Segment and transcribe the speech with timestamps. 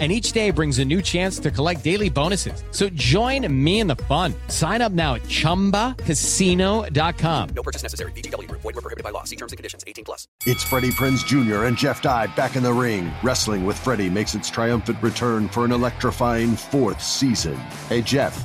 [0.00, 2.64] and each day brings a new chance to collect daily bonuses.
[2.72, 4.34] So join me in the fun.
[4.48, 7.48] Sign up now at ChumbaCasino.com.
[7.54, 8.10] No purchase necessary.
[8.12, 8.50] VGW.
[8.50, 9.22] Void were prohibited by law.
[9.22, 9.84] See terms and conditions.
[9.86, 10.26] 18 plus.
[10.46, 11.66] It's Freddie Prinze Jr.
[11.66, 13.12] and Jeff Dye back in the ring.
[13.22, 17.54] Wrestling with Freddie makes its triumphant return for an electrifying fourth season.
[17.88, 18.44] Hey, Jeff.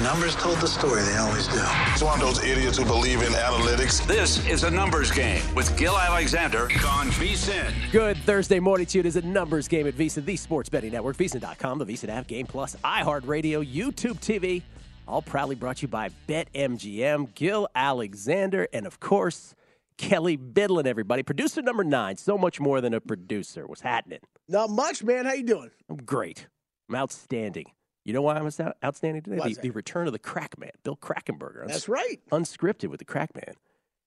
[0.00, 1.60] The numbers told the story, they always do.
[1.92, 4.06] It's one of those idiots who believe in analytics.
[4.06, 7.70] This is a numbers game with Gil Alexander on VSIN.
[7.92, 9.00] Good Thursday morning to you.
[9.00, 12.26] It is a numbers game at VSIN, the sports betting network, VSIN.com, the VSIN app,
[12.28, 14.62] Game Plus, iHeartRadio, YouTube TV.
[15.06, 19.54] All proudly brought to you by BetMGM, Gil Alexander, and of course,
[19.98, 21.22] Kelly Bidlin, everybody.
[21.22, 23.66] Producer number nine, so much more than a producer.
[23.66, 24.20] What's happening?
[24.48, 25.26] Not much, man.
[25.26, 25.70] How you doing?
[25.90, 26.46] I'm great.
[26.88, 27.66] I'm outstanding.
[28.04, 28.48] You know why I'm
[28.84, 29.40] outstanding today?
[29.54, 31.66] The, the return of the Crack Man, Bill Krackomberger.
[31.66, 32.20] That's right.
[32.32, 33.54] Unscripted with the Crack Man.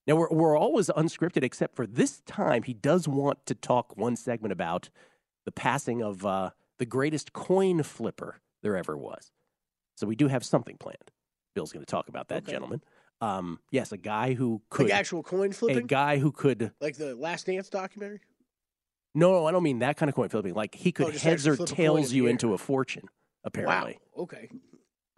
[0.08, 4.16] Now, we're, we're always unscripted, except for this time, he does want to talk one
[4.16, 4.90] segment about
[5.46, 6.50] the passing of uh,
[6.80, 9.32] the greatest coin flipper there ever was.
[9.96, 11.12] So we do have something planned.
[11.56, 12.52] Bill's going to talk about that, Okay.
[12.52, 12.82] gentlemen.
[13.22, 14.88] Um, yes, a guy who could.
[14.90, 15.78] Like actual coin flipping?
[15.78, 16.72] a guy who could.
[16.82, 18.20] Like the Last Dance documentary?
[19.16, 20.56] No, no, I don't mean that kind of coin flipping.
[20.56, 23.08] Like he could Oh, heads or flip a coin tails you into a fortune,
[23.44, 24.00] apparently.
[24.16, 24.24] Wow.
[24.24, 24.50] Okay.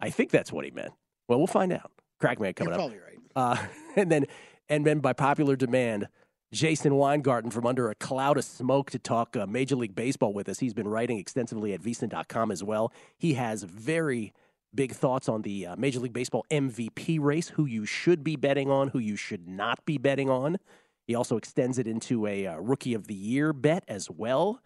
[0.00, 0.92] I think that's what he meant.
[1.28, 1.90] Well, we'll find out.
[2.20, 2.90] Crackman coming You're up.
[2.90, 3.18] probably right.
[3.34, 3.56] Uh,
[3.96, 4.26] and then,
[4.68, 6.08] and then by popular demand,
[6.52, 10.48] Jason Weingarten from under a cloud of smoke to talk uh, Major League Baseball with
[10.48, 10.58] us.
[10.58, 12.92] He's been writing extensively at VSiN.com as well.
[13.18, 14.32] He has very
[14.74, 18.70] big thoughts on the uh, Major League Baseball MVP race, who you should be betting
[18.70, 20.58] on, who you should not be betting on.
[21.06, 24.60] He also extends it into a uh, Rookie of the Year bet as well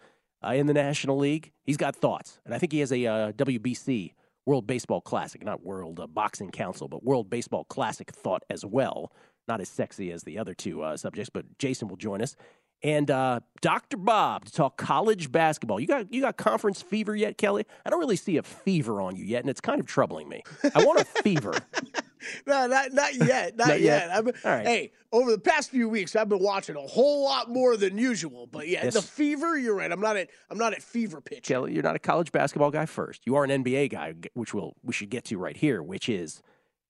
[0.45, 1.53] uh, in the National League.
[1.65, 4.13] He's got thoughts, and I think he has a uh, WBC
[4.47, 9.13] World Baseball Classic, not World uh, Boxing Council, but World Baseball Classic thought as well.
[9.49, 12.37] Not as sexy as the other two uh, subjects, but Jason will join us.
[12.83, 13.99] And uh, Dr.
[13.99, 15.79] Bob to talk college basketball.
[15.81, 17.65] You got you got conference fever yet, Kelly?
[17.85, 20.43] I don't really see a fever on you yet, and it's kind of troubling me.
[20.75, 21.55] I want a fever.
[22.47, 23.57] No, not not yet.
[23.57, 24.09] Not, Not yet?
[24.09, 24.11] yet.
[24.11, 24.67] I've All right.
[24.67, 28.47] Hey, over the past few weeks, I've been watching a whole lot more than usual.
[28.47, 28.93] But yeah, Yes.
[28.93, 29.57] the fever.
[29.57, 29.91] You're right.
[29.91, 31.45] I'm not at I'm not at fever pitch.
[31.47, 33.23] Kelly, you're not a college basketball guy first.
[33.25, 36.43] You are an NBA guy, which we'll, we should get to right here, which is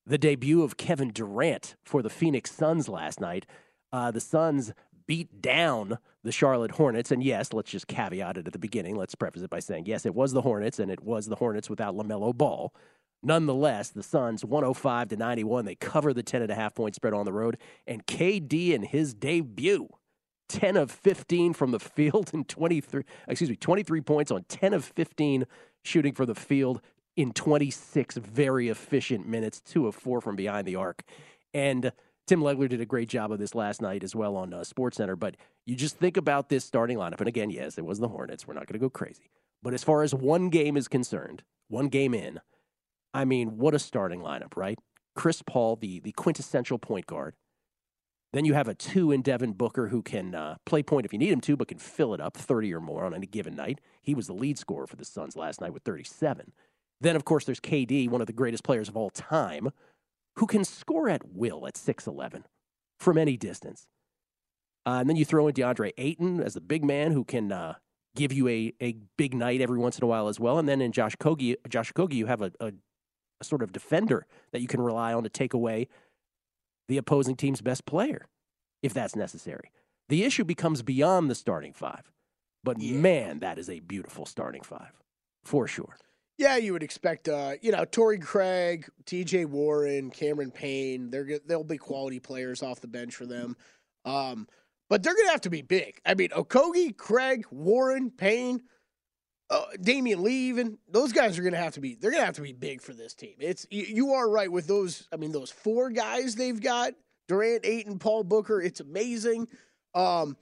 [0.04, 3.46] the debut of Kevin Durant for the Phoenix Suns last night.
[3.92, 4.72] Uh, the Suns
[5.10, 7.10] beat down the Charlotte Hornets.
[7.10, 8.94] And yes, let's just caveat it at the beginning.
[8.94, 11.68] Let's preface it by saying, yes, it was the Hornets, and it was the Hornets
[11.68, 12.72] without LaMelo Ball.
[13.20, 15.64] Nonetheless, the Suns 105 to 91.
[15.64, 17.58] They cover the 10 and a half point spread on the road.
[17.88, 19.88] And KD in his debut
[20.48, 24.84] 10 of 15 from the field and 23 excuse me 23 points on 10 of
[24.84, 25.44] 15
[25.82, 26.80] shooting for the field
[27.16, 31.02] in 26 very efficient minutes 2 of 4 from behind the arc
[31.54, 31.92] and
[32.30, 34.98] Tim Legler did a great job of this last night as well on uh, Sports
[34.98, 35.36] Center but
[35.66, 38.54] you just think about this starting lineup and again yes it was the Hornets we're
[38.54, 39.32] not going to go crazy
[39.64, 42.40] but as far as one game is concerned one game in
[43.12, 44.78] I mean what a starting lineup right
[45.16, 47.34] Chris Paul the the quintessential point guard
[48.32, 51.18] Then you have a two in Devin Booker who can uh, play point if you
[51.18, 53.80] need him to, but can fill it up 30 or more on any given night.
[54.02, 56.52] He was the lead scorer for the Suns last night with 37.
[57.00, 59.70] Then, of course, there's KD, one of the greatest players of all time,
[60.40, 62.44] who can score at will at 6'11
[62.98, 63.86] from any distance.
[64.86, 67.74] Uh, and then you throw in DeAndre Ayton as the big man who can uh,
[68.16, 70.58] give you a, a big night every once in a while as well.
[70.58, 72.72] And then in Josh Okogie, Josh Okogie, you have a, a,
[73.40, 75.88] a sort of defender that you can rely on to take away
[76.88, 78.26] the opposing team's best player
[78.82, 79.70] if that's necessary.
[80.08, 82.10] The issue becomes beyond the starting five.
[82.64, 82.96] But yeah.
[82.96, 84.92] man, that is a beautiful starting five
[85.44, 85.98] for sure.
[86.40, 89.44] Yeah, you would expect, uh, you know, Torrey Craig, T.J.
[89.44, 91.10] Warren, Cameron Payne.
[91.10, 93.58] They're they'll be quality players off the bench for them,
[94.06, 94.48] um,
[94.88, 96.00] but they're going to have to be big.
[96.06, 98.62] I mean, Okogie, Craig, Warren, Payne,
[99.50, 101.94] uh, Damion Lee, even those guys are going to have to be.
[101.94, 103.34] They're going to have to be big for this team.
[103.38, 105.08] It's you, you are right with those.
[105.12, 106.94] I mean, those four guys they've got:
[107.28, 108.62] Durant, Ayton, Paul Booker.
[108.62, 109.46] It's amazing.
[109.94, 110.38] Um,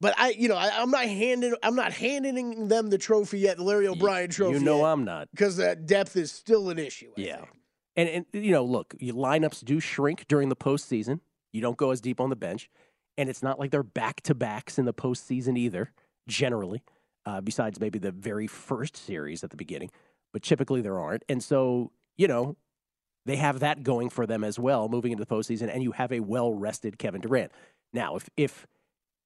[0.00, 3.58] but I, you know, I, am not handing, I'm not handing them the trophy yet,
[3.58, 4.58] the Larry O'Brien trophy.
[4.58, 7.10] You know, yet, I'm not because that depth is still an issue.
[7.18, 7.48] I yeah, think.
[7.96, 11.20] and and you know, look, your lineups do shrink during the postseason.
[11.52, 12.70] You don't go as deep on the bench,
[13.18, 15.92] and it's not like they're back to backs in the postseason either.
[16.26, 16.82] Generally,
[17.26, 19.90] uh, besides maybe the very first series at the beginning,
[20.32, 22.56] but typically there aren't, and so you know.
[23.26, 26.10] They have that going for them as well, moving into the postseason, and you have
[26.10, 27.52] a well rested Kevin Durant.
[27.92, 28.66] Now, if if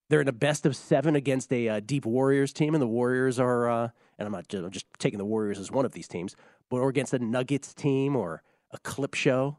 [0.08, 3.38] they're in a best of seven against a uh, deep Warriors team, and the Warriors
[3.38, 6.08] are, uh, and I'm not just, I'm just taking the Warriors as one of these
[6.08, 6.36] teams,
[6.70, 9.58] but or against a Nuggets team or a Clip Show.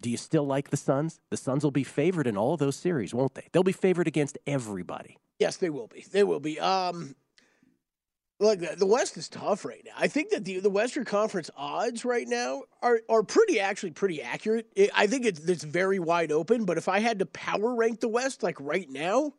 [0.00, 1.20] Do you still like the Suns?
[1.30, 3.48] The Suns will be favored in all of those series, won't they?
[3.52, 5.18] They'll be favored against everybody.
[5.38, 6.04] Yes, they will be.
[6.12, 6.60] They will be.
[6.60, 7.16] Um,
[8.38, 9.92] look, the West is tough right now.
[9.96, 14.22] I think that the the Western Conference odds right now are are pretty actually pretty
[14.22, 14.66] accurate.
[14.94, 16.64] I think it's it's very wide open.
[16.64, 19.32] But if I had to power rank the West like right now,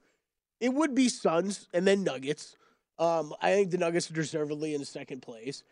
[0.59, 2.55] it would be Suns and then Nuggets.
[2.97, 5.63] Um, I think the Nuggets are deservedly in second place.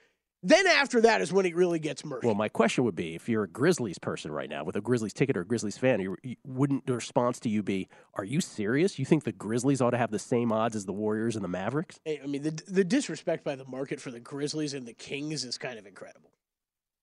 [0.46, 2.28] Then after that is when it really gets murky.
[2.28, 5.14] Well, my question would be: if you're a Grizzlies person right now with a Grizzlies
[5.14, 8.42] ticket or a Grizzlies fan, you, you, wouldn't the response to you be, "Are you
[8.42, 9.00] serious?
[9.00, 11.50] You think the Grizzlies ought to have the same odds as the Warriors and the
[11.50, 14.94] Mavericks?" Hey, I mean, the the disrespect by the market for the Grizzlies and the
[14.94, 16.32] Kings is kind of incredible.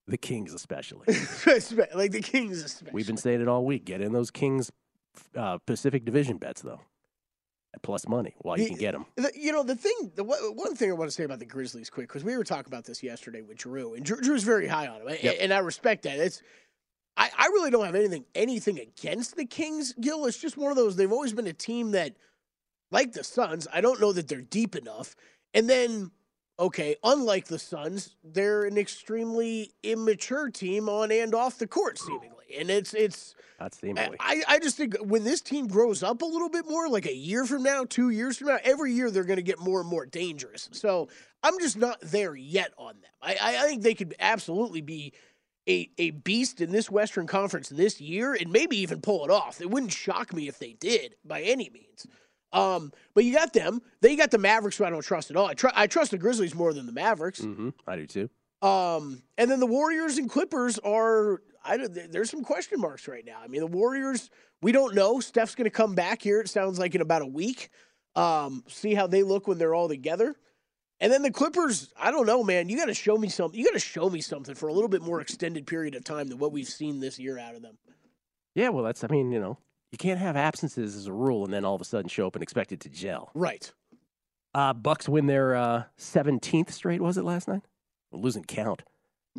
[0.05, 1.07] The Kings, especially,
[1.95, 2.93] like the Kings, especially.
[2.93, 3.85] We've been saying it all week.
[3.85, 4.71] Get in those Kings
[5.35, 6.81] uh, Pacific Division bets, though
[7.81, 9.05] plus money while you the, can get them.
[9.15, 11.89] The, you know, the thing, the one thing I want to say about the Grizzlies
[11.89, 14.87] quick, because we were talking about this yesterday with Drew, and Drew, Drew's very high
[14.87, 15.37] on them, yep.
[15.39, 16.19] and I respect that.
[16.19, 16.41] It's,
[17.17, 20.25] I, I really don't have anything anything against the Kings, Gil.
[20.25, 20.95] It's just one of those.
[20.95, 22.15] They've always been a team that,
[22.91, 25.15] like the Suns, I don't know that they're deep enough.
[25.53, 26.11] And then,
[26.61, 32.55] okay, unlike the Suns, they're an extremely immature team on and off the court, seemingly,
[32.57, 36.21] and it's it's that's the I, I, I just think when this team grows up
[36.21, 39.11] a little bit more, like a year from now, two years from now, every year
[39.11, 40.69] they're going to get more and more dangerous.
[40.71, 41.09] So
[41.43, 43.11] I'm just not there yet on them.
[43.21, 45.13] I, I think they could absolutely be
[45.67, 49.61] a, a beast in this Western Conference this year and maybe even pull it off.
[49.61, 52.07] It wouldn't shock me if they did by any means.
[52.53, 53.81] Um, but you got them.
[54.01, 55.47] Then you got the Mavericks, who I don't trust at all.
[55.47, 57.41] I, tr- I trust the Grizzlies more than the Mavericks.
[57.41, 57.69] Mm-hmm.
[57.87, 58.29] I do too.
[58.61, 63.39] Um, and then the Warriors and Clippers are I there's some question marks right now.
[63.43, 64.29] I mean, the Warriors,
[64.61, 65.19] we don't know.
[65.19, 66.41] Steph's going to come back here.
[66.41, 67.69] It sounds like in about a week.
[68.15, 70.35] Um, see how they look when they're all together.
[70.99, 72.69] And then the Clippers, I don't know, man.
[72.69, 73.59] You got to show me something.
[73.59, 76.27] You got to show me something for a little bit more extended period of time
[76.29, 77.77] than what we've seen this year out of them.
[78.53, 79.03] Yeah, well, that's.
[79.03, 79.57] I mean, you know,
[79.91, 82.35] you can't have absences as a rule and then all of a sudden show up
[82.35, 83.29] and expect it to gel.
[83.33, 83.71] Right.
[84.53, 87.01] Uh, Bucks win their uh, 17th straight.
[87.01, 87.61] Was it last night?
[88.11, 88.83] Losing count.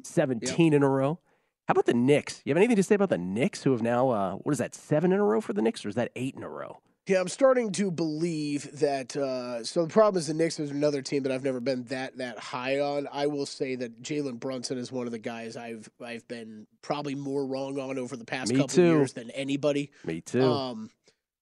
[0.02, 0.76] 17 yep.
[0.76, 1.18] in a row.
[1.68, 2.42] How about the Knicks?
[2.44, 4.74] You have anything to say about the Knicks, who have now, uh, what is that,
[4.74, 6.80] seven in a row for the Knicks, or is that eight in a row?
[7.08, 9.16] Yeah, I'm starting to believe that.
[9.16, 12.16] Uh, so the problem is the Knicks is another team that I've never been that
[12.18, 13.08] that high on.
[13.12, 17.16] I will say that Jalen Brunson is one of the guys I've I've been probably
[17.16, 18.82] more wrong on over the past Me couple too.
[18.82, 19.90] years than anybody.
[20.04, 20.42] Me too.
[20.44, 20.90] Um,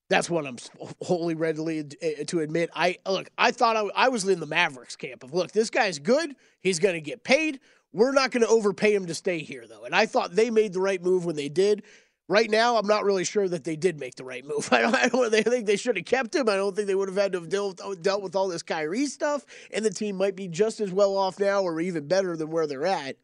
[0.08, 0.56] that's what I'm
[1.02, 1.84] wholly readily
[2.26, 2.70] to admit.
[2.74, 3.28] I look.
[3.36, 5.52] I thought I, I was in the Mavericks camp of look.
[5.52, 6.34] This guy's good.
[6.60, 7.60] He's going to get paid.
[7.92, 9.84] We're not going to overpay him to stay here, though.
[9.84, 11.82] And I thought they made the right move when they did.
[12.30, 14.68] Right now, I'm not really sure that they did make the right move.
[14.72, 16.48] I don't, I don't think they should have kept him.
[16.48, 19.06] I don't think they would have had to have dealt, dealt with all this Kyrie
[19.06, 19.44] stuff.
[19.72, 22.68] And the team might be just as well off now or even better than where
[22.68, 23.16] they're at.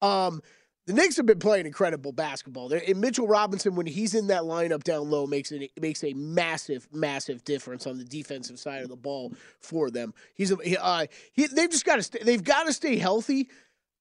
[0.00, 0.42] Um,
[0.86, 2.68] the Knicks have been playing incredible basketball.
[2.68, 6.12] They're, and Mitchell Robinson, when he's in that lineup down low, makes it makes a
[6.14, 10.14] massive, massive difference on the defensive side of the ball for them.
[10.34, 13.48] He's a, uh, he, they've just got to they've got to stay healthy.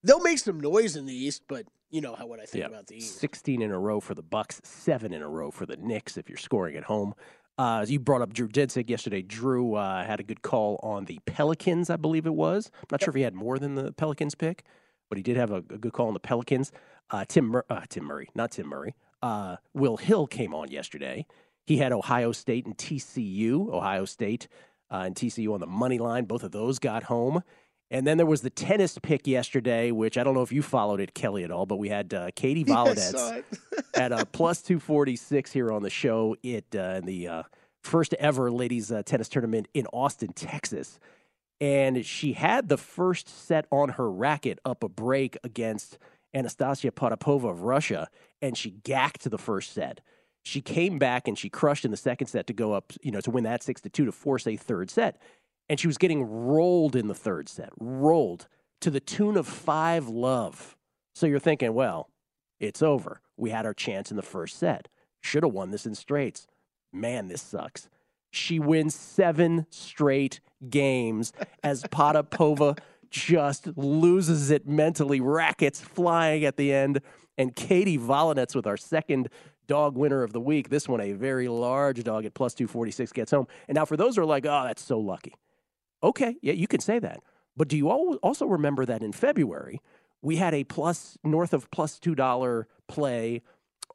[0.04, 2.88] They'll make some noise in the East, but you know how what I think about
[2.88, 3.20] the East.
[3.20, 6.30] 16 in a row for the Bucks, seven in a row for the Knicks if
[6.30, 7.14] you're scoring at home.
[7.58, 11.06] Uh, as you brought up Drew Dinsick yesterday, Drew uh, had a good call on
[11.06, 12.72] the Pelicans, I believe it was.
[12.74, 14.64] I'm not sure if he had more than the Pelicans pick,
[15.10, 16.72] but he did have a, a good call on the Pelicans.
[17.12, 18.96] Uh, Tim, Mur- uh, Tim Murray, not Tim Murray.
[19.22, 21.28] Uh, Will Hill came on yesterday.
[21.66, 23.72] He had Ohio State and TCU.
[23.72, 24.48] Ohio State
[24.90, 26.26] uh, and TCU on the money line.
[26.26, 27.44] Both of those got home.
[27.92, 31.02] And then there was the tennis pick yesterday, which I don't know if you followed
[31.02, 33.44] it, Kelly, at all, but we had uh, Katie Volynets
[33.94, 36.38] at a plus 246 here on the show.
[36.42, 37.44] It uh, in the uh,
[37.84, 41.00] first ever ladies uh, tennis tournament in Austin, Texas.
[41.60, 46.00] And she had the first set on her racket up a break against
[46.34, 48.08] Anastasia Potapova of Russia,
[48.42, 50.00] and she gacked the first set.
[50.44, 53.22] She came back and she crushed in the second set to go up, you know,
[53.22, 55.22] to win that six to two to force a third set.
[55.72, 58.50] And she was getting rolled in the third set, rolled
[58.82, 60.76] to the tune of five love.
[61.16, 62.10] So you're thinking, well,
[62.60, 63.22] it's over.
[63.38, 64.90] We had our chance in the first set.
[65.22, 66.46] Should have won this in straights.
[66.92, 67.88] Man, this sucks.
[68.32, 71.32] She wins seven straight games
[71.64, 72.78] as Potapova
[73.10, 77.00] just loses it mentally, rackets flying at the end.
[77.38, 79.30] And Katie Volynets with our second
[79.68, 80.68] dog winner of the week.
[80.68, 83.48] This one, a very large dog at plus 246, gets home.
[83.70, 85.34] And now, for those who are like, oh, that's so lucky.
[86.04, 87.22] Okay, yeah, you can say that.
[87.56, 89.82] But do you also remember that in February,
[90.22, 93.42] we had a plus north of plus $2 play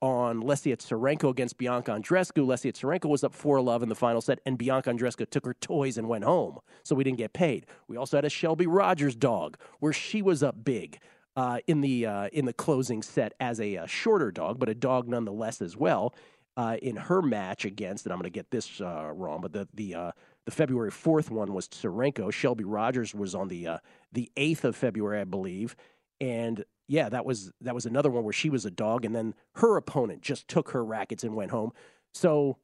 [0.02, 2.44] on Lesia Tsurenko against Bianca Andreescu.
[2.44, 5.54] Lesia Tsurenko was up 4 love in the final set, and Bianca Andreescu took her
[5.54, 6.58] toys and went home.
[6.82, 7.66] So we didn't get paid.
[7.88, 10.98] We also had a Shelby Rogers dog where she was up big.
[11.34, 14.74] Uh, in the uh, in the closing set as a, uh shorter dog, but a
[14.74, 16.14] dog nonetheless as well.
[16.56, 19.68] Uh, in her match against, and I'm going to get this uh, wrong, but the
[19.74, 20.12] the uh,
[20.46, 22.32] the February fourth one was Tsurenko.
[22.32, 23.78] Shelby Rogers was on the uh,
[24.12, 25.76] the eighth of February, I believe,
[26.20, 29.34] and yeah, that was that was another one where she was a dog, and then
[29.56, 31.72] her opponent just took her rackets and went home.
[32.14, 32.58] So,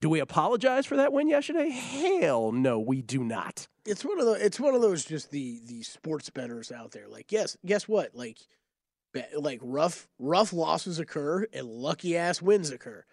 [0.00, 1.70] do we apologize for that win yesterday?
[1.70, 3.68] Hell no, we do not.
[3.86, 7.08] It's one of the it's one of those just the the sports betters out there.
[7.08, 8.14] Like, yes, guess what?
[8.14, 8.38] Like,
[9.36, 13.04] like rough rough losses occur and lucky ass wins occur.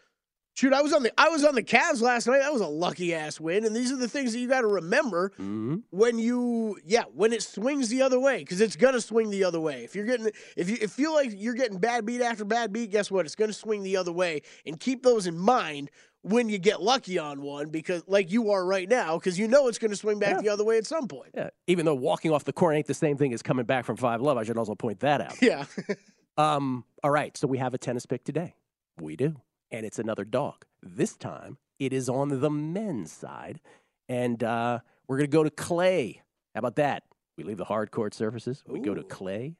[0.55, 2.39] Shoot, I was on the I was on the Cavs last night.
[2.39, 4.67] That was a lucky ass win, and these are the things that you got to
[4.67, 5.75] remember Mm-hmm.
[5.89, 9.59] when you yeah when it swings the other way because it's gonna swing the other
[9.59, 9.83] way.
[9.83, 12.89] If you're getting if you if feel like you're getting bad beat after bad beat,
[12.91, 13.25] guess what?
[13.25, 17.17] It's gonna swing the other way, and keep those in mind when you get lucky
[17.19, 20.35] on one because like you are right now because you know it's gonna swing back
[20.37, 20.41] Yeah.
[20.41, 21.31] the other way at some point.
[21.35, 23.97] Yeah, even though walking off the court ain't the same thing as coming back from
[23.97, 25.35] five love, I should also point that out.
[25.41, 25.65] Yeah.
[26.37, 28.55] Um, all right, so we have a tennis pick today.
[29.01, 29.35] We do.
[29.75, 30.63] And it's another dog.
[30.81, 33.59] This time it is on the men's side.
[34.07, 36.21] And uh, we're going to go to Clay.
[36.53, 37.03] How about that?
[37.37, 38.63] We leave the hard court surfaces.
[38.65, 39.57] We go to Clay.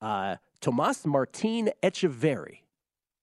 [0.00, 2.62] Uh, Tomas Martin Etcheverry.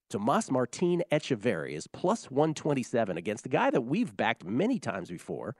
[0.08, 5.54] Tomas Martin Etcheverry is plus 127 against a guy that we've backed many times before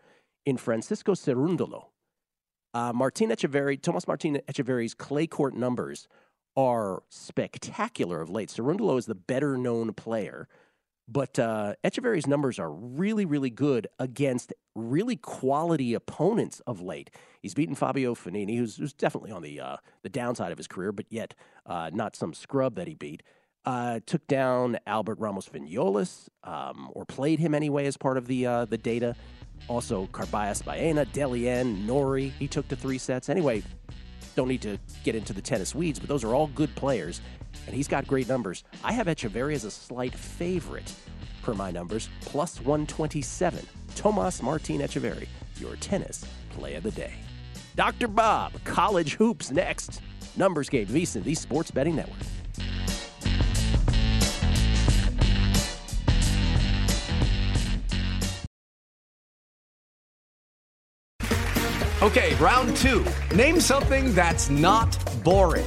[0.47, 1.89] in Francisco Cerundolo.
[2.73, 6.09] Uh, Martin Etcheverry, Tomas Martin Etcheverry's clay court numbers
[6.57, 8.49] are spectacular of late.
[8.49, 10.49] Cerundolo is the better known player,
[11.11, 17.11] but uh, Etcheverry's numbers are really, really good against really quality opponents of late.
[17.43, 20.93] He's beaten Fabio Fognini, who's, who's definitely on the uh, the downside of his career,
[20.93, 21.35] but yet
[21.67, 23.23] uh, not some scrub that he beat.
[23.67, 28.47] Uh, took down Albert Ramos Viñolas, um, or played him anyway as part of the
[28.47, 29.17] uh, the data.
[29.69, 33.29] Also, Carballés Baena, Dellien, Norrie, he took to three sets.
[33.29, 33.63] Anyway,
[34.35, 37.21] don't need to get into the tennis weeds, but those are all good players,
[37.67, 38.65] and he's got great numbers.
[38.85, 40.93] I have Etcheverry as a slight favorite
[41.43, 43.67] per my numbers, plus 127.
[43.95, 47.15] Tomas Martin Etcheverry, your tennis play of the day.
[47.77, 48.09] Dr.
[48.09, 50.01] Bob, college hoops next.
[50.37, 52.19] Numbers game, VSiN, the Sports Betting Network.
[62.03, 63.05] Okay, round two.
[63.35, 65.67] Name something that's not boring.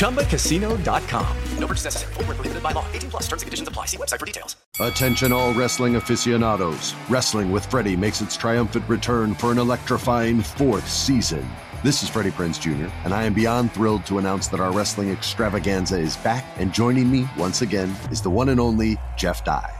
[0.00, 1.36] ChumbaCasino.com.
[1.58, 2.14] No purchase necessary.
[2.14, 2.84] Void where prohibited by law.
[2.92, 3.86] 18 plus terms and conditions apply.
[3.86, 4.56] See website for details.
[4.80, 6.94] Attention, all wrestling aficionados.
[7.08, 11.46] Wrestling with Freddie makes its triumphant return for an electrifying fourth season.
[11.82, 15.10] This is Freddie Prinze Jr., and I am beyond thrilled to announce that our wrestling
[15.10, 19.79] extravaganza is back, and joining me once again is the one and only Jeff Dye.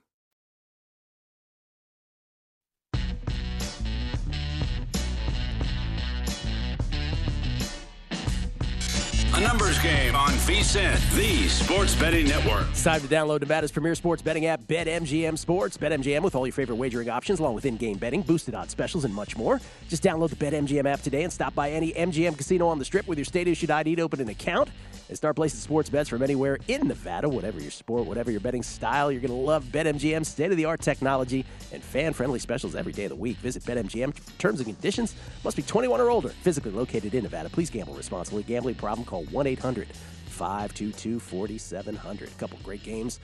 [9.41, 12.67] Numbers game on VSIN, the sports betting network.
[12.69, 15.77] It's time to download Nevada's premier sports betting app, BetMGM Sports.
[15.77, 19.11] BetMGM with all your favorite wagering options, along with in-game betting, boosted odds specials, and
[19.11, 19.59] much more.
[19.89, 23.07] Just download the BetMGM app today and stop by any MGM casino on the Strip
[23.07, 24.69] with your state-issued ID to open an account
[25.11, 27.27] and start placing sports bets from anywhere in Nevada.
[27.27, 31.83] Whatever your sport, whatever your betting style, you're going to love BetMGM's state-of-the-art technology and
[31.83, 33.35] fan-friendly specials every day of the week.
[33.39, 34.15] Visit BetMGM.
[34.37, 36.29] Terms and conditions must be 21 or older.
[36.29, 37.49] Physically located in Nevada.
[37.49, 38.43] Please gamble responsibly.
[38.43, 39.03] Gambling problem?
[39.05, 39.89] Call 1 800
[40.27, 42.29] 522 4700.
[42.29, 43.19] A couple great games,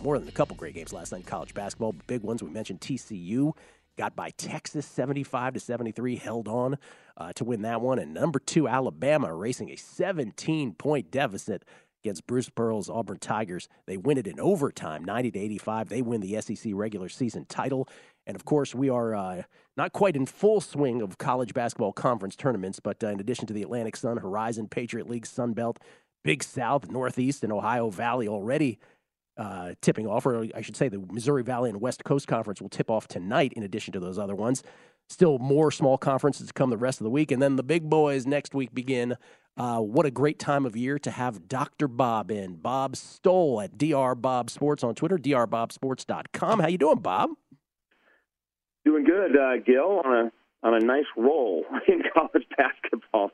[0.00, 1.92] more than a couple great games last night in college basketball.
[2.06, 3.52] Big ones we mentioned TCU
[3.96, 6.78] got by Texas 75 to 73, held on
[7.16, 7.98] uh, to win that one.
[7.98, 11.64] And number two, Alabama racing a 17 point deficit
[12.02, 13.68] against Bruce Pearl's Auburn Tigers.
[13.86, 15.88] They win it in overtime, 90 to 85.
[15.88, 17.88] They win the SEC regular season title.
[18.26, 19.42] And of course, we are uh,
[19.76, 23.52] not quite in full swing of college basketball conference tournaments, but uh, in addition to
[23.52, 25.78] the Atlantic Sun, Horizon, Patriot League, Sun Belt,
[26.24, 28.78] Big South, Northeast, and Ohio Valley already
[29.36, 32.68] uh, tipping off, or I should say, the Missouri Valley and West Coast Conference will
[32.68, 34.62] tip off tonight, in addition to those other ones.
[35.08, 37.88] Still more small conferences to come the rest of the week, and then the big
[37.88, 39.16] boys next week begin.
[39.56, 41.86] Uh, what a great time of year to have Dr.
[41.86, 42.56] Bob in.
[42.56, 44.14] Bob Stoll at Dr.
[44.14, 46.60] Bob Sports on Twitter, drbobsports.com.
[46.60, 47.30] How you doing, Bob?
[48.84, 50.32] Doing good, uh, Gil, on a
[50.64, 53.30] on a nice roll in college basketball.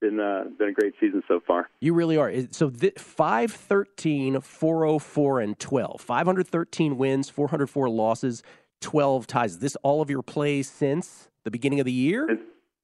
[0.00, 1.68] Been uh, been a great season so far.
[1.80, 2.32] You really are.
[2.52, 6.00] So th- 513, 404, and 12.
[6.00, 8.42] 513 wins, 404 losses,
[8.80, 9.52] 12 ties.
[9.52, 12.30] Is this all of your plays since the beginning of the year?
[12.30, 12.42] It's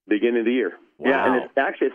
[0.08, 0.72] beginning of the year.
[0.98, 1.10] Wow.
[1.10, 1.90] Yeah, and it's actually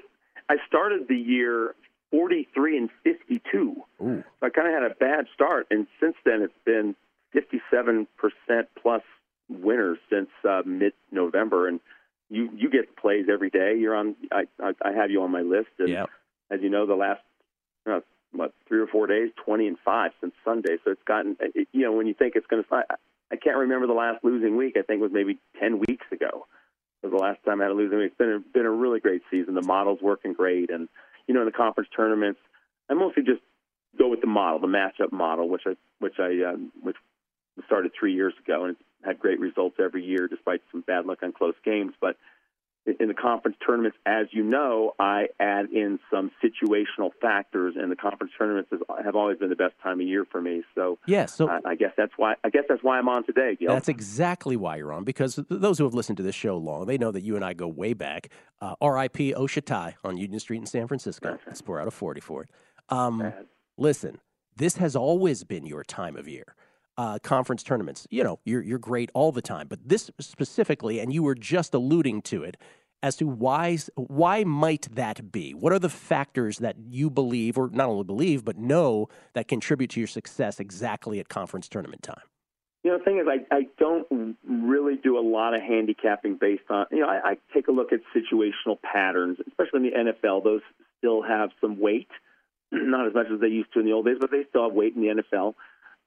[0.49, 1.75] I started the year
[2.11, 3.75] 43 and 52.
[4.01, 4.23] Ooh.
[4.39, 6.95] So I kind of had a bad start, and since then it's been
[7.33, 9.03] 57 percent plus
[9.49, 11.79] winners since uh, mid November, and
[12.29, 13.77] you you get plays every day.
[13.77, 14.15] You're on.
[14.31, 16.09] I I, I have you on my list, and yep.
[16.51, 17.21] as you know, the last
[17.89, 17.99] uh,
[18.31, 20.77] what three or four days, twenty and five since Sunday.
[20.83, 22.75] So it's gotten it, you know when you think it's going to.
[22.75, 22.83] I
[23.31, 24.75] I can't remember the last losing week.
[24.77, 26.47] I think it was maybe ten weeks ago.
[27.01, 28.07] Was the last time I had a losing week.
[28.07, 29.55] It's been a, been a really great season.
[29.55, 30.89] The model's working great, and
[31.27, 32.39] you know in the conference tournaments,
[32.89, 33.41] I mostly just
[33.97, 36.97] go with the model, the matchup model, which I which I uh, which
[37.65, 41.19] started three years ago, and it's had great results every year despite some bad luck
[41.23, 41.93] on close games.
[41.99, 42.17] But
[42.99, 47.95] in the conference tournaments, as you know, I add in some situational factors, and the
[47.95, 48.71] conference tournaments
[49.03, 50.63] have always been the best time of year for me.
[50.75, 53.55] So, yeah, so I, I guess that's why I guess that's why I'm on today,
[53.59, 53.73] Gil.
[53.73, 56.97] That's exactly why you're on because those who have listened to this show long, they
[56.97, 58.29] know that you and I go way back.
[58.61, 59.33] Uh, R.I.P.
[59.33, 61.37] Oshatai on Union Street in San Francisco.
[61.47, 62.49] Let's pour out a forty for it.
[62.89, 63.33] Um,
[63.77, 64.19] listen,
[64.55, 66.55] this has always been your time of year.
[66.99, 68.05] Uh, conference tournaments.
[68.09, 71.73] You know, you're you're great all the time, but this specifically, and you were just
[71.73, 72.57] alluding to it,
[73.01, 75.53] as to why why might that be?
[75.53, 79.91] What are the factors that you believe, or not only believe, but know that contribute
[79.91, 82.23] to your success exactly at conference tournament time?
[82.83, 86.63] You know, the thing is, I, I don't really do a lot of handicapping based
[86.69, 90.43] on, you know, I, I take a look at situational patterns, especially in the NFL.
[90.43, 90.61] Those
[90.97, 92.09] still have some weight,
[92.73, 94.73] not as much as they used to in the old days, but they still have
[94.73, 95.55] weight in the NFL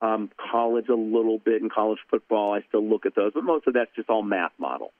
[0.02, 2.52] um, college a little bit in college football.
[2.52, 4.92] I still look at those, but most of that's just all math model.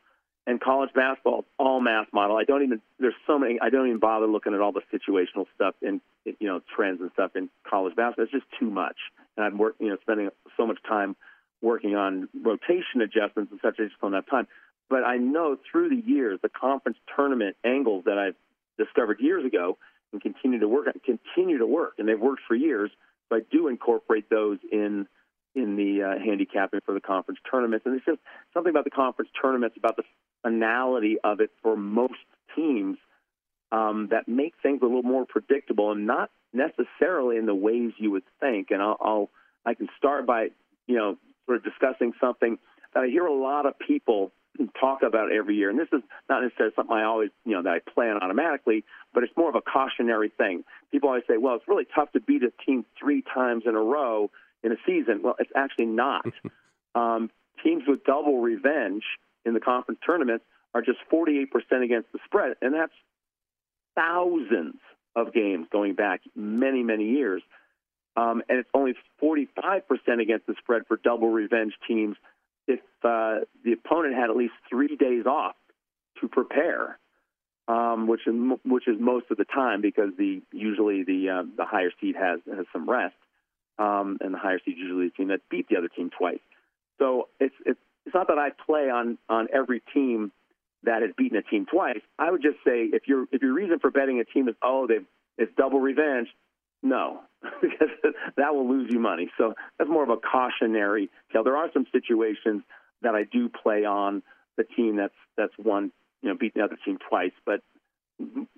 [0.46, 2.36] And college basketball, all math model.
[2.36, 3.60] I don't even there's so many.
[3.60, 7.10] I don't even bother looking at all the situational stuff and you know trends and
[7.12, 8.24] stuff in college basketball.
[8.24, 8.96] It's just too much.
[9.36, 11.14] And I'm work you know spending so much time
[11.60, 13.76] working on rotation adjustments and such.
[13.78, 14.48] I just don't have time.
[14.88, 18.36] But I know through the years the conference tournament angles that I've
[18.78, 19.78] discovered years ago
[20.12, 22.90] and continue to work on continue to work, and they've worked for years
[23.34, 25.06] I do incorporate those in
[25.54, 27.84] in the uh, handicapping for the conference tournaments.
[27.84, 28.20] And it's just
[28.54, 30.04] something about the conference tournaments, about the
[30.42, 32.14] finality of it for most
[32.56, 32.96] teams
[33.70, 38.10] um, that make things a little more predictable and not necessarily in the ways you
[38.10, 38.70] would think.
[38.70, 39.30] And I'll, I'll
[39.64, 40.48] I can start by
[40.86, 41.16] you know
[41.46, 42.58] sort of discussing something
[42.94, 44.32] that I hear a lot of people
[44.78, 45.70] talk about every year.
[45.70, 48.84] And this is not necessarily something I always, you know, that I plan automatically,
[49.14, 50.64] but it's more of a cautionary thing.
[50.90, 53.80] People always say, well, it's really tough to beat a team three times in a
[53.80, 54.30] row
[54.62, 55.22] in a season.
[55.22, 56.24] Well, it's actually not.
[56.94, 57.30] um,
[57.62, 59.04] teams with double revenge
[59.44, 61.46] in the conference tournaments are just 48%
[61.84, 62.92] against the spread, and that's
[63.94, 64.76] thousands
[65.14, 67.42] of games going back many, many years.
[68.16, 69.82] Um, and it's only 45%
[70.20, 72.16] against the spread for double revenge teams
[72.66, 75.56] if uh, the opponent had at least three days off
[76.20, 76.98] to prepare,
[77.68, 81.64] um, which is which is most of the time because the usually the uh, the
[81.64, 83.14] higher seed has has some rest,
[83.78, 86.40] um, and the higher seed usually the team that beat the other team twice.
[86.98, 90.32] So it's it's it's not that I play on on every team
[90.84, 92.00] that has beaten a team twice.
[92.18, 94.86] I would just say if your if your reason for betting a team is oh
[94.86, 94.98] they
[95.38, 96.28] it's double revenge,
[96.82, 97.20] no,
[97.60, 97.88] because
[98.36, 99.30] that will lose you money.
[99.38, 101.44] So that's more of a cautionary tale.
[101.44, 102.62] There are some situations
[103.02, 104.22] that I do play on
[104.56, 105.92] the team that's that's won,
[106.22, 107.62] you know, beat the other team twice, but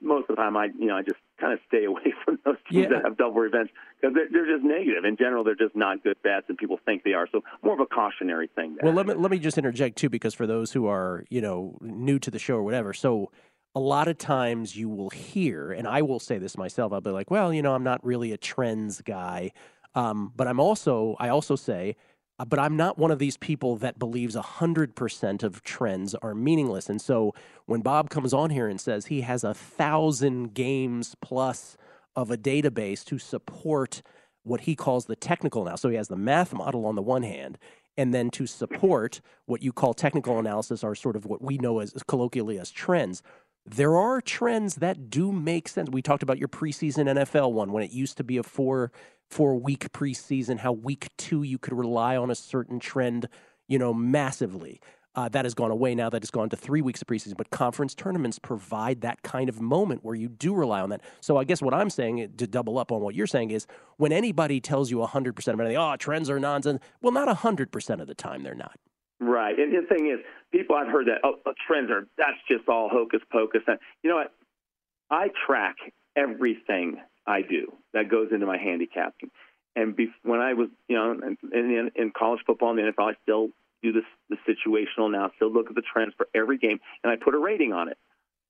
[0.00, 2.56] most of the time I, you know, I just kind of stay away from those
[2.70, 2.96] teams yeah.
[2.96, 5.04] that have double revenge because they're, they're just negative.
[5.04, 7.28] In general, they're just not good bets, and people think they are.
[7.30, 8.76] So more of a cautionary thing.
[8.76, 8.84] There.
[8.84, 11.78] Well, let me let me just interject too, because for those who are, you know,
[11.80, 13.30] new to the show or whatever, so
[13.74, 17.10] a lot of times you will hear, and I will say this myself, I'll be
[17.10, 19.52] like, well, you know, I'm not really a trends guy.
[19.94, 21.96] Um, but I'm also, I also say,
[22.38, 26.88] uh, but I'm not one of these people that believes 100% of trends are meaningless.
[26.88, 27.32] And so
[27.66, 31.76] when Bob comes on here and says he has a thousand games plus
[32.16, 34.02] of a database to support
[34.42, 37.22] what he calls the technical now, so he has the math model on the one
[37.22, 37.56] hand,
[37.96, 41.78] and then to support what you call technical analysis are sort of what we know
[41.78, 43.22] as colloquially as trends
[43.66, 45.88] there are trends that do make sense.
[45.90, 48.92] We talked about your preseason NFL one when it used to be a four
[49.30, 53.28] four week preseason, how week two you could rely on a certain trend,
[53.66, 54.80] you know, massively.
[55.16, 57.36] Uh, that has gone away now that it's gone to three weeks of preseason.
[57.36, 61.02] But conference tournaments provide that kind of moment where you do rely on that.
[61.20, 63.68] So I guess what I'm saying eh, to double up on what you're saying is
[63.96, 66.82] when anybody tells you 100% of anything, oh, trends are nonsense.
[67.00, 68.76] Well, not 100% of the time they're not.
[69.20, 69.56] Right.
[69.56, 70.18] And the thing is,
[70.54, 71.36] people I've heard that oh,
[71.66, 73.62] trends are that's just all hocus pocus.
[73.66, 74.32] And you know what?
[75.10, 75.76] I track
[76.16, 79.30] everything I do that goes into my handicapping.
[79.76, 83.12] And be, when I was, you know, in, in, in college football and the NFL,
[83.12, 83.48] I still
[83.82, 85.30] do this the situational now.
[85.36, 87.98] Still look at the trends for every game, and I put a rating on it.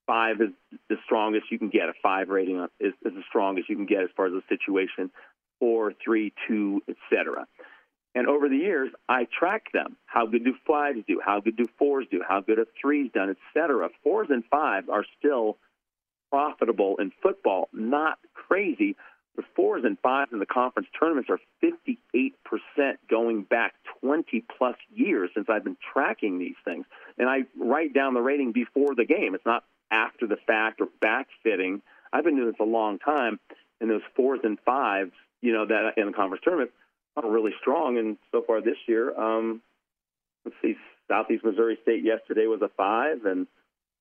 [0.07, 0.51] Five is
[0.91, 1.89] the strongest you can get.
[1.89, 5.11] A five rating is, is the strongest you can get as far as the situation.
[5.61, 7.47] Four, three, two, etc.
[8.15, 9.97] And over the years, I track them.
[10.07, 11.21] How good do fives do?
[11.25, 12.23] How good do fours do?
[12.27, 13.89] How good are threes done, et cetera.
[14.05, 15.59] Fours and fives are still
[16.31, 18.97] profitable in football, not crazy,
[19.37, 22.33] The fours and fives in the conference tournaments are 58%
[23.11, 26.87] going back 20 plus years since I've been tracking these things.
[27.19, 29.35] And I write down the rating before the game.
[29.35, 31.81] It's not after the fact or backfitting.
[32.13, 33.41] I've been doing this a long time,
[33.81, 36.71] and those fours and fives, you know, that in the conference tournament
[37.17, 37.99] are really strong.
[37.99, 39.61] And so far this year, um,
[40.45, 40.75] let's see,
[41.09, 43.47] Southeast Missouri State yesterday was a five, and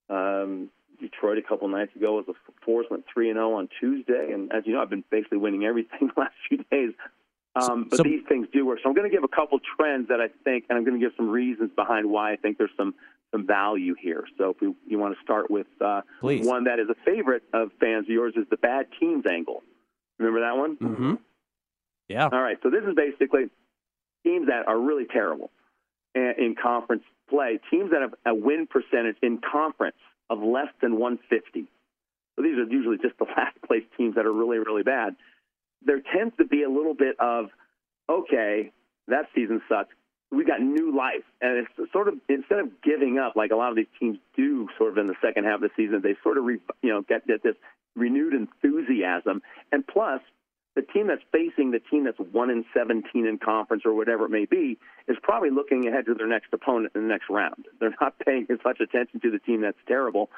[0.09, 2.33] um, Detroit a couple nights ago was a
[2.65, 4.31] fours, went three and zero on Tuesday.
[4.31, 6.93] And as you know, I've been basically winning everything the last few days.
[7.55, 8.79] Um, but So- these things do work.
[8.81, 11.05] So I'm going to give a couple trends that I think, and I'm going to
[11.05, 12.95] give some reasons behind why I think there's some
[13.31, 14.25] some value here.
[14.37, 16.01] So if we, you want to start with uh,
[16.45, 19.63] one that is a favorite of fans of yours is the bad teams angle.
[20.19, 20.77] Remember that one?
[20.77, 21.13] Mm-hmm.
[22.09, 22.29] Yeah.
[22.31, 22.57] All right.
[22.63, 23.49] So this is basically
[24.23, 25.51] teams that are really terrible
[26.15, 29.95] in conference play, teams that have a win percentage in conference
[30.29, 31.67] of less than 150.
[32.35, 35.15] So these are usually just the last place teams that are really, really bad.
[35.85, 37.47] There tends to be a little bit of,
[38.09, 38.71] okay,
[39.07, 39.91] that season sucked.
[40.31, 43.69] We got new life, and it's sort of instead of giving up like a lot
[43.69, 46.39] of these teams do, sort of in the second half of the season, they sort
[46.39, 47.55] of re, you know get, get this
[47.95, 50.21] renewed enthusiasm, and plus
[50.75, 54.29] the team that's facing the team that's one in 17 in conference or whatever it
[54.29, 57.65] may be is probably looking ahead to their next opponent in the next round.
[57.79, 60.29] They're not paying as much attention to the team that's terrible.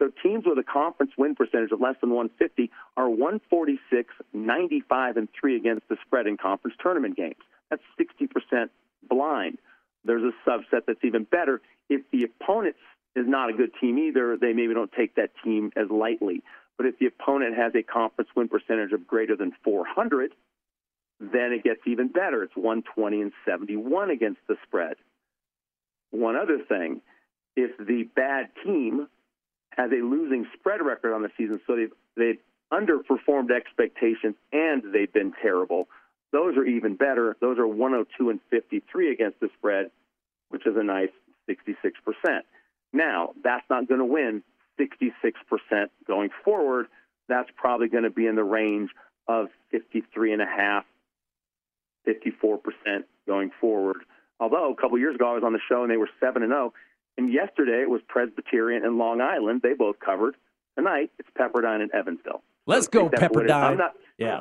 [0.00, 5.28] So teams with a conference win percentage of less than 150 are 146, 95, and
[5.40, 7.36] 3 against the spread in conference tournament games.
[7.70, 8.70] That's 60%
[9.08, 9.58] blind.
[10.04, 11.60] There's a subset that's even better.
[11.88, 12.74] If the opponent
[13.14, 16.42] is not a good team either, they maybe don't take that team as lightly.
[16.76, 20.32] But if the opponent has a conference win percentage of greater than 400,
[21.20, 22.42] then it gets even better.
[22.42, 24.96] It's 120 and 71 against the spread.
[26.10, 27.00] One other thing,
[27.56, 29.08] if the bad team
[29.76, 32.38] has a losing spread record on the season, so they've, they've
[32.72, 35.88] underperformed expectations and they've been terrible,
[36.32, 37.36] those are even better.
[37.40, 39.90] Those are 102 and 53 against the spread,
[40.48, 41.10] which is a nice
[41.48, 42.40] 66%.
[42.92, 44.42] Now, that's not going to win
[44.78, 46.86] 66% going forward.
[47.28, 48.90] That's probably going to be in the range
[49.28, 50.82] of 53.5,
[52.06, 53.98] 54% going forward.
[54.40, 56.50] Although a couple years ago I was on the show and they were 7 and
[56.50, 56.72] 0,
[57.16, 59.60] and yesterday it was Presbyterian and Long Island.
[59.62, 60.36] They both covered.
[60.76, 62.42] Tonight it's Pepperdine and Evansville.
[62.66, 63.52] Let's go, take that for what it is.
[63.52, 63.70] Pepperdine.
[63.70, 64.40] I'm not, Yeah.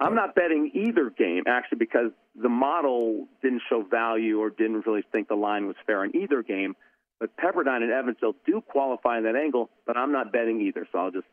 [0.00, 5.04] I'm not betting either game actually because the model didn't show value or didn't really
[5.12, 6.74] think the line was fair in either game.
[7.20, 10.98] But Pepperdine and Evansville do qualify in that angle, but I'm not betting either, so
[10.98, 11.26] I'll just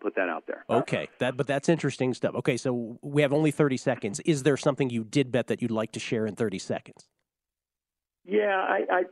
[0.00, 0.64] put that out there.
[0.70, 2.34] Okay, that but that's interesting stuff.
[2.36, 4.20] Okay, so we have only 30 seconds.
[4.20, 7.08] Is there something you did bet that you'd like to share in 30 seconds?
[8.24, 9.02] Yeah, I, I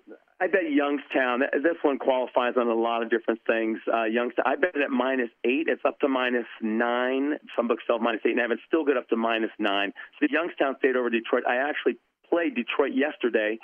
[0.40, 1.40] I bet Youngstown.
[1.52, 3.78] This one qualifies on a lot of different things.
[3.92, 5.66] Uh, Youngstown, I bet it at minus eight.
[5.66, 7.34] It's up to minus nine.
[7.56, 8.50] Some books sell minus eight and half.
[8.52, 9.92] It's still good up to minus nine.
[10.20, 11.42] So Youngstown stayed over Detroit.
[11.48, 13.58] I actually played Detroit yesterday,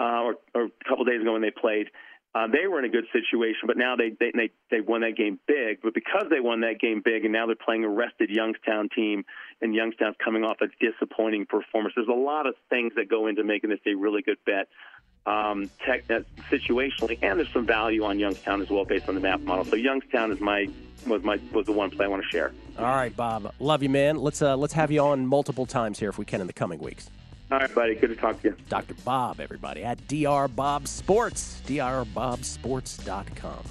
[0.00, 1.88] uh, or, or a couple days ago when they played.
[2.32, 5.16] Uh, they were in a good situation, but now they, they they they won that
[5.16, 5.80] game big.
[5.82, 9.24] But because they won that game big, and now they're playing a rested Youngstown team,
[9.60, 11.94] and Youngstown's coming off a disappointing performance.
[11.96, 14.68] There's a lot of things that go into making this a really good bet,
[15.26, 19.20] um, tech, uh, situationally, and there's some value on Youngstown as well based on the
[19.20, 19.64] map model.
[19.64, 20.68] So Youngstown is my
[21.08, 22.52] was my was the one play I want to share.
[22.78, 23.52] All right, Bob.
[23.58, 24.16] Love you, man.
[24.16, 26.78] Let's uh, let's have you on multiple times here if we can in the coming
[26.78, 27.10] weeks.
[27.50, 27.96] All right, buddy.
[27.96, 28.56] Good to talk to you.
[28.68, 28.94] Dr.
[29.04, 30.46] Bob, everybody, at Dr.
[30.48, 33.64] Bob Sports, drbobsports.com.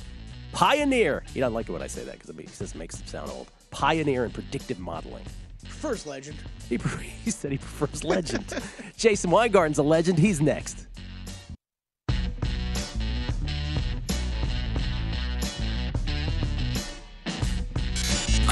[0.51, 1.23] Pioneer.
[1.33, 3.49] He doesn't like it when I say that because it just makes him sound old.
[3.71, 5.23] Pioneer in predictive modeling.
[5.63, 6.37] First legend.
[6.67, 6.77] He,
[7.23, 8.53] he said he prefers legend.
[8.97, 10.19] Jason Weingarten's a legend.
[10.19, 10.87] He's next.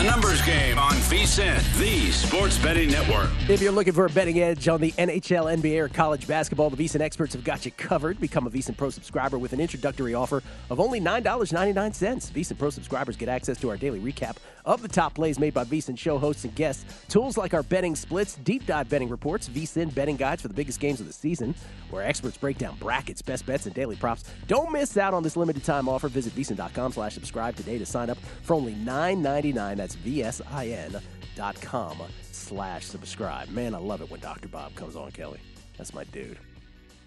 [0.08, 3.30] Numbers game on VSIN, the sports betting network.
[3.50, 6.78] If you're looking for a betting edge on the NHL, NBA, or college basketball, the
[6.78, 8.18] VSiN experts have got you covered.
[8.22, 12.32] Become a VSiN Pro subscriber with an introductory offer of only $9.99.
[12.32, 15.64] VSiN Pro subscribers get access to our daily recap of the top plays made by
[15.66, 19.94] VSiN show hosts and guests, tools like our betting splits, deep dive betting reports, VSiN
[19.94, 21.56] betting guides for the biggest games of the season,
[21.90, 24.26] where experts break down brackets, best bets, and daily props.
[24.48, 26.08] Don't miss out on this limited time offer.
[26.08, 29.78] Visit VSiN.com slash subscribe today to sign up for only $9.99.
[29.78, 31.02] That's VSIN
[31.36, 33.50] dot com slash subscribe.
[33.50, 34.48] Man, I love it when Dr.
[34.48, 35.40] Bob comes on, Kelly.
[35.78, 36.38] That's my dude.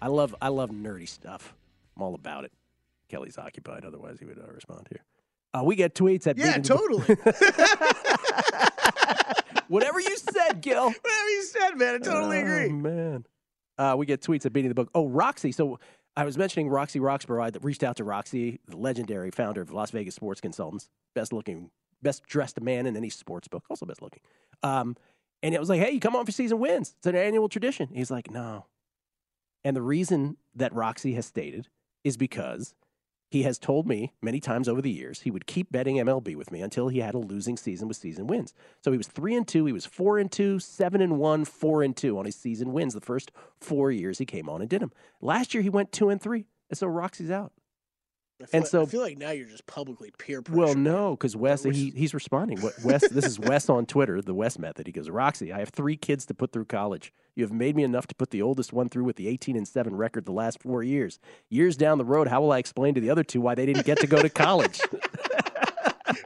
[0.01, 1.53] I love I love nerdy stuff.
[1.95, 2.51] I'm all about it.
[3.09, 5.01] Kelly's occupied, otherwise he would uh, respond here.
[5.53, 7.03] Uh, we get tweets at Yeah, totally.
[9.67, 10.85] Whatever you said, Gil.
[10.89, 11.95] Whatever you said, man.
[11.95, 12.69] I totally Oh, agree.
[12.69, 13.25] man.
[13.77, 14.89] Uh, we get tweets at beating the book.
[14.93, 15.51] Oh, Roxy.
[15.53, 15.79] So
[16.15, 17.43] I was mentioning Roxy Roxborough.
[17.43, 21.71] I reached out to Roxy, the legendary founder of Las Vegas Sports Consultants, best looking,
[22.01, 24.21] best dressed man in any sports book, also best looking.
[24.61, 24.97] Um,
[25.41, 26.93] and it was like, hey, you come on for season wins.
[26.97, 27.89] It's an annual tradition.
[27.93, 28.65] He's like, no.
[29.63, 31.67] And the reason that Roxy has stated
[32.03, 32.73] is because
[33.31, 36.51] he has told me many times over the years he would keep betting MLB with
[36.51, 38.53] me until he had a losing season with season wins.
[38.81, 41.81] So he was three and two, he was four and two, seven and one, four
[41.81, 44.81] and two on his season wins the first four years he came on and did
[44.81, 44.91] them.
[45.21, 47.53] Last year he went two and three, and so Roxy's out.
[48.53, 50.59] And like- so- I feel like now you're just publicly peer pressure.
[50.59, 52.59] Well, no, because Wes he, he's responding.
[52.61, 53.07] What Wes?
[53.09, 54.87] this is Wes on Twitter, the Wes method.
[54.87, 57.13] He goes, Roxy, I have three kids to put through college.
[57.35, 59.67] You have made me enough to put the oldest one through with the 18 and
[59.67, 61.19] seven record the last four years.
[61.49, 63.85] Years down the road, how will I explain to the other two why they didn't
[63.85, 64.81] get to go to college?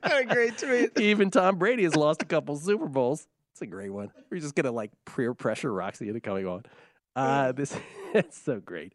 [0.01, 0.97] What a great tweet.
[0.99, 3.27] Even Tom Brady has lost a couple Super Bowls.
[3.53, 4.11] It's a great one.
[4.29, 6.63] We're just gonna like peer pressure Roxy into coming on.
[7.15, 7.75] Uh, this
[8.13, 8.93] it's so great.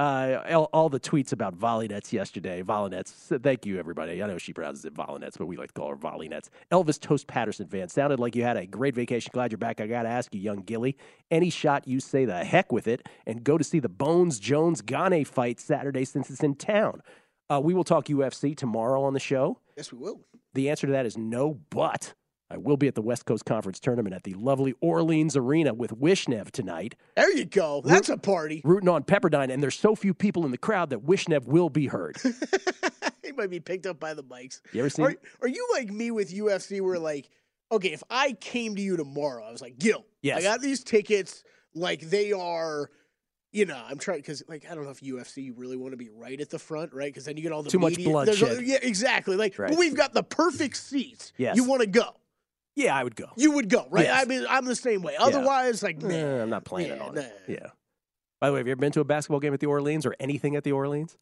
[0.00, 2.62] Uh, all, all the tweets about volley nets yesterday.
[2.62, 3.30] Volley nets.
[3.42, 4.22] Thank you, everybody.
[4.22, 6.48] I know she pronounces it volley nets, but we like to call her volley nets.
[6.72, 9.30] Elvis Toast Patterson fan sounded like you had a great vacation.
[9.34, 9.78] Glad you're back.
[9.78, 10.96] I got to ask you, young Gilly,
[11.30, 14.80] any shot you say the heck with it and go to see the Bones Jones
[14.80, 17.02] Gane fight Saturday since it's in town.
[17.50, 19.58] Uh, we will talk UFC tomorrow on the show.
[19.76, 20.22] Yes, we will.
[20.54, 22.14] The answer to that is no, but
[22.50, 25.92] I will be at the West Coast Conference tournament at the lovely Orleans Arena with
[25.98, 27.80] Wishnev tonight, There you go.
[27.84, 28.60] That's a party.
[28.64, 31.86] rooting on Pepperdine, and there's so few people in the crowd that Wishnev will be
[31.86, 32.16] heard.
[33.22, 34.60] he might be picked up by the mics.
[34.72, 35.06] You ever seen?
[35.06, 37.28] Are, are you like me with UFC where like,
[37.70, 40.38] okay, if I came to you tomorrow, I was like, Gil, Yes.
[40.38, 42.90] I got these tickets, like they are,
[43.52, 45.96] you know, I'm trying because like I don't know if UFC you really want to
[45.96, 47.06] be right at the front, right?
[47.12, 48.58] Because then you get all the Too much media- there's bloodshed.
[48.58, 49.36] all- Yeah, exactly.
[49.36, 49.70] Like, Right.
[49.70, 51.32] but we've got the perfect seats.
[51.38, 51.54] Yes.
[51.56, 52.16] You want to go?
[52.76, 53.26] Yeah, I would go.
[53.36, 54.04] You would go, right?
[54.04, 54.22] Yes.
[54.22, 55.16] I mean, I'm the same way.
[55.18, 56.42] Otherwise, like, Eh, nah.
[56.42, 57.20] I'm not planning Yeah, on nah.
[57.22, 57.32] it.
[57.48, 57.66] Yeah.
[58.40, 60.14] By the way, have you ever been to a basketball game at the Orleans or
[60.20, 61.16] anything at the Orleans?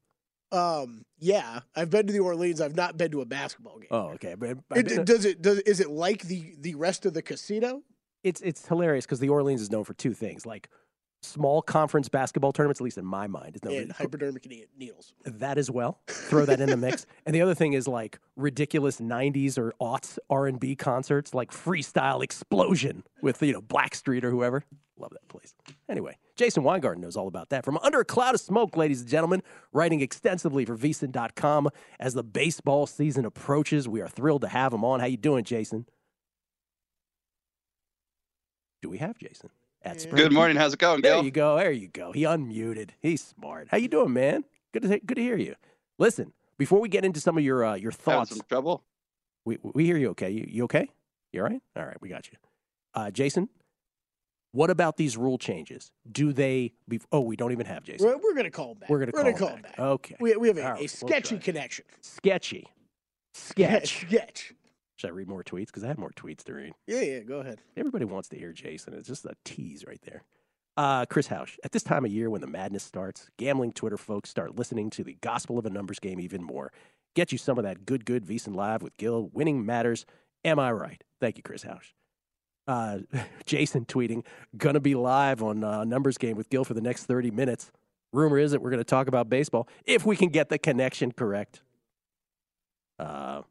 [0.53, 2.61] Um, yeah, I've been to the Orleans.
[2.61, 3.89] I've not been to a basketball game.
[3.91, 4.35] Oh, okay.
[4.35, 5.43] But It, to- does it?
[5.43, 7.83] Does is it like the the rest of the casino?
[8.25, 10.69] it's it's hilarious because the Orleans is known for two things, like
[11.23, 12.81] small conference basketball tournaments.
[12.81, 15.13] At least in my mind, is known and hypodermic needles.
[15.25, 16.01] that as well.
[16.07, 17.07] Throw that in the mix.
[17.27, 23.03] And the other thing is like ridiculous '90s or aughts R&B concerts, like Freestyle Explosion
[23.23, 24.65] with you know Blackstreet or whoever.
[25.01, 25.55] Love that place.
[25.89, 27.65] Anyway, Jason Weingarten knows all about that.
[27.65, 31.69] From under a cloud of smoke, ladies and gentlemen, writing extensively for VSiN.com
[32.01, 33.89] as the baseball season approaches.
[33.89, 34.99] We are thrilled to have him on.
[34.99, 35.87] How you doing, Jason?
[38.83, 39.51] Do we have Jason?
[39.83, 40.57] At Spring Good morning.
[40.57, 41.25] How's it going, There Gil?
[41.25, 41.57] you go.
[41.57, 42.13] There you go.
[42.13, 42.91] He unmuted.
[43.01, 43.69] He's smart.
[43.71, 44.45] How you doing, man?
[44.73, 45.55] Good to good to hear you.
[45.99, 48.83] Listen, before we get into some of your uh, your Having thoughts, some trouble.
[49.45, 50.09] we we hear you.
[50.11, 50.89] Okay, you, you okay?
[51.33, 51.61] You all right?
[51.77, 52.37] All right, we got you.
[52.95, 53.49] Uh, Jason,
[54.53, 55.93] what about these rule changes?
[56.11, 56.73] Do they?
[56.89, 58.07] Be, oh, we don't even have Jason.
[58.07, 58.91] We're, we're gonna call him back.
[58.91, 59.77] We're gonna call, call him him back.
[59.77, 59.87] back.
[59.87, 60.17] Okay.
[60.21, 61.45] We, we have a, All a right, we'll sketchy try.
[61.45, 61.85] connection.
[62.03, 62.67] Sketchy.
[63.35, 64.01] Sketch.
[64.09, 64.53] Sketch.
[64.99, 65.67] Should I read more tweets?
[65.67, 66.73] Because I have more tweets to read.
[66.89, 67.21] Yeah, yeah.
[67.21, 67.61] Go ahead.
[67.77, 68.95] Everybody wants to hear Jason.
[68.95, 70.25] It's just a tease right there.
[70.77, 74.29] Uh, Chris Hausch, at this time of year when the madness starts, gambling Twitter folks
[74.29, 76.73] start listening to the gospel of a numbers game even more.
[77.15, 79.31] Get you some of that good, good VSiN Live with Gil.
[79.33, 80.05] Winning matters.
[80.45, 81.03] Am I right?
[81.21, 81.93] Thank you, Chris Hausch.
[82.67, 82.99] Uh,
[83.47, 84.25] Jason tweeting,
[84.57, 87.71] gonna be live on uh, numbers game with Gil for the next 30 minutes.
[88.13, 91.63] Rumor is that we're to talk about baseball if we can get the connection correct.
[92.99, 93.43] Uh,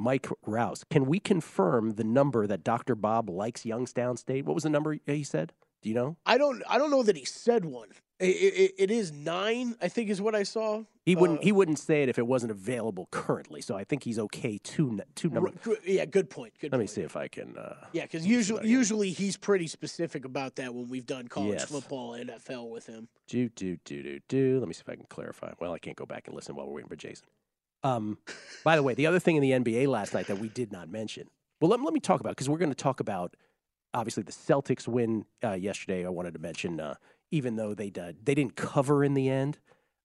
[0.00, 2.94] Mike Rouse, can we confirm the number that Dr.
[2.94, 4.46] Bob likes Youngstown State?
[4.46, 5.52] What was the number he said?
[5.82, 6.16] Do you know?
[6.26, 6.62] I don't.
[6.68, 7.88] I don't know that he said one.
[8.18, 9.76] It, it, it is nine.
[9.80, 10.82] I think is what I saw.
[11.06, 11.38] He wouldn't.
[11.38, 13.62] Uh, he wouldn't say it if it wasn't available currently.
[13.62, 14.58] So I think he's okay.
[14.62, 15.00] Two.
[15.14, 15.52] Two number.
[15.86, 16.52] yeah, good point.
[16.60, 16.72] Good.
[16.72, 17.56] Let me see if I can.
[17.56, 21.70] Uh, Yeah, because usually, usually he's pretty specific about that when we've done college Yes.
[21.70, 23.08] football, NFL with him.
[23.26, 24.58] do do do do do.
[24.58, 25.52] Let me see if I can clarify.
[25.58, 27.26] Well, I can't go back and listen while we're waiting for Jason.
[27.82, 28.18] Um,
[28.64, 30.88] by the way, the other thing in the NBA last night that we did not
[30.88, 31.28] mention.
[31.60, 33.36] Well, let, let me talk about because we're going to talk about
[33.92, 36.06] obviously the Celtics win uh, yesterday.
[36.06, 36.94] I wanted to mention uh,
[37.30, 39.58] even though they did, they didn't cover in the end.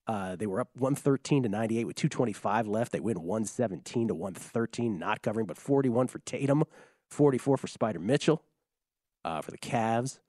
[0.06, 2.92] Uh, they were up 113 to 98 with 225 left.
[2.92, 6.62] They win 117 to 113, not covering, but 41 for Tatum,
[7.10, 8.42] 44 for Spida Mitchell
[9.24, 10.20] uh, for the Cavs.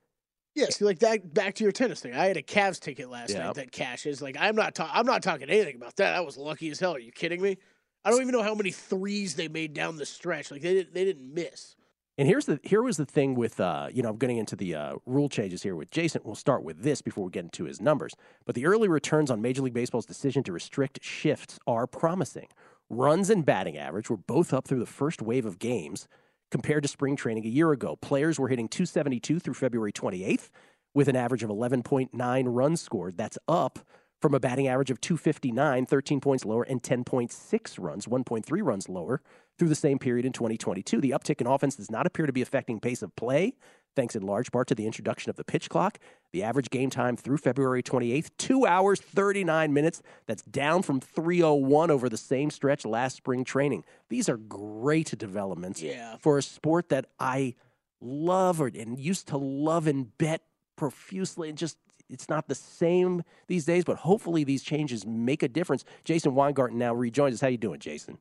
[0.57, 1.33] Yeah, see, like that.
[1.35, 2.15] Back to your tennis thing.
[2.15, 3.43] I had a Cavs ticket last Yeah.
[3.45, 4.23] night that cashes.
[4.23, 4.73] Like I'm not.
[4.73, 6.15] Ta- I'm not talking anything about that.
[6.15, 6.95] I was lucky as hell.
[6.95, 7.57] Are you kidding me?
[8.03, 10.49] I don't even know how many threes they made down the stretch.
[10.49, 10.95] Like they didn't.
[10.95, 11.75] They didn't miss.
[12.17, 14.73] And here's the here was the thing with uh, you know I'm getting into the
[14.73, 16.21] uh, rule changes here with Jason.
[16.25, 18.15] We'll start with this before we get into his numbers.
[18.45, 22.47] But the early returns on Major League Baseball's decision to restrict shifts are promising.
[22.89, 26.07] Runs and batting average were both up through the first wave of games
[26.51, 27.95] compared to spring training a year ago.
[27.95, 30.49] Players were hitting 272 through February 28th
[30.93, 33.17] with an average of 11.9 runs scored.
[33.17, 33.79] That's up
[34.21, 39.21] from a batting average of 259, 13 points lower, and 10.6 runs, 1.3 runs lower
[39.59, 40.99] through the same period in 2022.
[40.99, 43.53] The uptick in offense does not appear to be affecting pace of play,
[43.97, 45.97] thanks in large part to the introduction of the pitch clock.
[46.31, 50.01] The average game time through February 28th, 2 hours 39 minutes.
[50.27, 53.83] That's down from 301 over the same stretch last spring training.
[54.09, 56.15] These are great developments Yeah.
[56.19, 57.55] for a sport that I
[57.99, 60.43] love and used to love and bet
[60.75, 61.77] profusely and just
[62.09, 65.83] it's not the same these days, but hopefully these changes make a difference.
[66.05, 67.41] Jason Weingarten now rejoins us.
[67.41, 68.19] How you doing, Jason?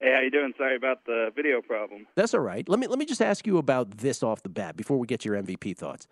[0.00, 0.52] Hey, how you doing?
[0.56, 2.06] Sorry about the video problem.
[2.14, 2.68] That's all right.
[2.68, 5.20] Let me let me just ask you about this off the bat before we get
[5.20, 6.06] to your MVP thoughts,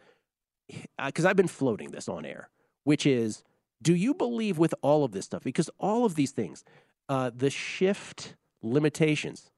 [1.07, 2.51] because I've been floating this on air,
[2.83, 3.45] which is,
[3.81, 5.45] do you believe with all of this stuff?
[5.45, 6.65] Because all of these things,
[7.09, 9.51] uh, the shift limitations,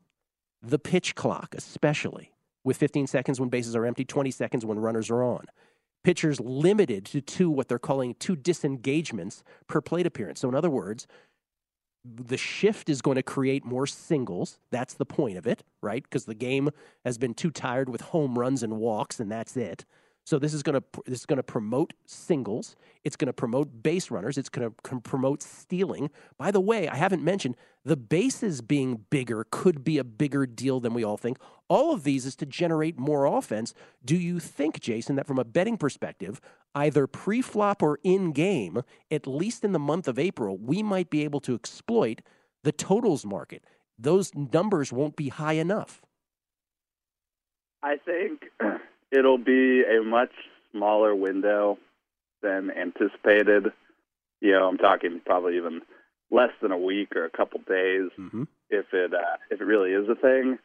[0.60, 2.32] the pitch clock, especially
[2.64, 5.46] with 15 seconds when bases are empty, 20 seconds when runners are on.
[6.04, 10.40] Pitchers limited to two, what they're calling two disengagements per plate appearance.
[10.40, 11.06] So, in other words,
[12.04, 14.58] the shift is going to create more singles.
[14.70, 16.02] That's the point of it, right?
[16.02, 16.70] Because the game
[17.04, 19.84] has been too tired with home runs and walks, and that's it.
[20.28, 22.76] So this is going to this is going to promote singles.
[23.02, 24.36] It's going to promote base runners.
[24.36, 26.10] It's going to promote stealing.
[26.36, 30.80] By the way, I haven't mentioned the bases being bigger could be a bigger deal
[30.80, 31.38] than we all think.
[31.68, 33.72] All of these is to generate more offense.
[34.04, 36.42] Do you think, Jason, that from a betting perspective,
[36.78, 41.24] either pre-flop or in game, at least in the month of April, we might be
[41.24, 42.20] able to exploit
[42.62, 43.64] the totals market?
[43.98, 46.02] Those numbers won't be high enough.
[47.82, 48.44] I think
[49.10, 50.32] it'll be a much
[50.72, 51.78] smaller window
[52.42, 53.72] than anticipated.
[54.40, 55.82] You know, I'm talking probably even
[56.30, 58.10] less than a week or a couple days
[58.70, 60.58] if it uh, if it really is a thing.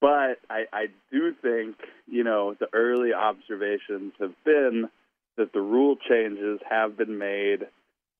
[0.00, 4.88] But I, I do think you know the early observations have been
[5.36, 7.66] that the rule changes have been made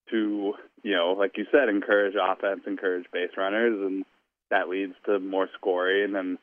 [0.09, 0.53] to
[0.83, 4.05] you know like you said encourage offense, encourage base runners, and
[4.49, 6.37] that leads to more scoring and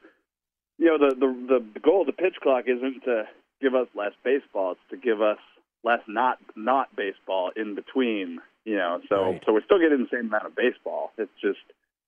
[0.78, 3.24] you know the the the goal of the pitch clock isn't to
[3.60, 5.38] give us less baseball; it's to give us
[5.84, 8.40] less not not baseball in between.
[8.64, 11.12] You know, so so we're still getting the same amount of baseball.
[11.18, 11.58] It's just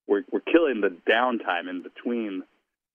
[0.07, 2.43] we're we're killing the downtime in between,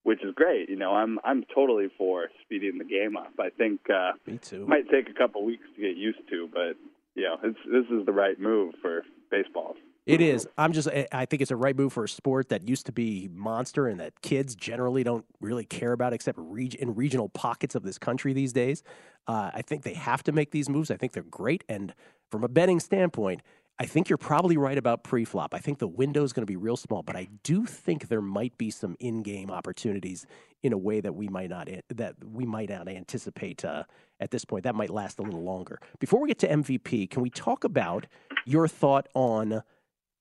[0.06, 0.68] which is great.
[0.70, 3.32] You know, I'm I'm totally for speeding the game up.
[3.40, 4.64] I think uh, Me too.
[4.64, 6.76] might take a couple weeks to get used to, but
[7.16, 9.02] you know, it's this is the right move for
[9.32, 9.74] baseball.
[10.06, 10.46] It is.
[10.56, 10.86] I'm just.
[10.88, 13.88] I- I think it's a right move for a sport that used to be monster
[13.88, 17.98] and that kids generally don't really care about, except reg- in regional pockets of this
[17.98, 18.84] country these days.
[19.26, 20.92] Uh, I think they have to make these moves.
[20.92, 21.64] I think they're great.
[21.68, 21.92] And
[22.30, 23.42] from a betting standpoint,
[23.78, 25.52] I think you're probably right about pre-flop.
[25.52, 28.22] I think the window is going to be real small, but I do think there
[28.22, 30.26] might be some in-game opportunities
[30.62, 33.84] in a way that we might not that we might not anticipate uh,
[34.18, 34.64] at this point.
[34.64, 35.78] That might last a little longer.
[35.98, 38.06] Before we get to MVP, can we talk about
[38.46, 39.62] your thought on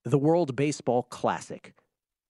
[0.04, 1.74] the World Baseball Classic?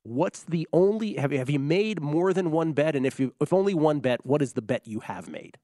[0.03, 2.95] What's the only have you, have you made more than one bet?
[2.95, 5.57] And if you if only one bet, what is the bet you have made?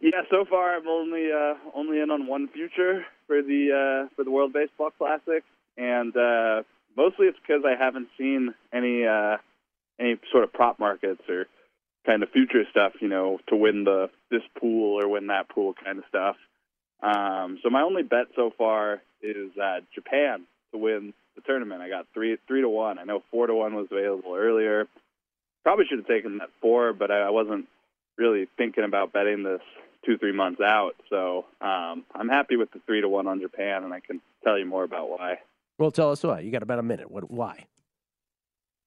[0.00, 4.24] Yeah, so far I'm only uh, only in on one future for the uh, for
[4.24, 5.44] the World Baseball Classic,
[5.76, 6.62] and uh,
[6.96, 9.36] mostly it's because I haven't seen any uh,
[10.00, 11.46] any sort of prop markets or
[12.04, 15.74] kind of future stuff, you know, to win the this pool or win that pool
[15.84, 16.36] kind of stuff.
[17.00, 21.82] Um, so my only bet so far is uh, Japan to win the tournament.
[21.82, 22.98] I got three three to one.
[22.98, 24.86] I know four to one was available earlier.
[25.62, 27.66] Probably should have taken that four, but I, I wasn't
[28.16, 29.60] really thinking about betting this
[30.04, 30.94] two three months out.
[31.10, 34.58] So um, I'm happy with the three to one on Japan, and I can tell
[34.58, 35.38] you more about why.
[35.78, 36.40] Well, tell us why.
[36.40, 37.10] You got about a minute.
[37.10, 37.30] What?
[37.30, 37.66] Why?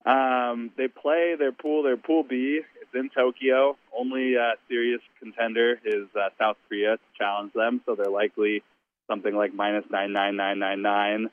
[0.05, 1.83] Um, they play their pool.
[1.83, 2.61] Their pool B.
[2.81, 3.77] It's in Tokyo.
[3.97, 8.63] Only uh, serious contender is uh, South Korea to challenge them, so they're likely
[9.07, 11.29] something like minus nine nine nine nine nine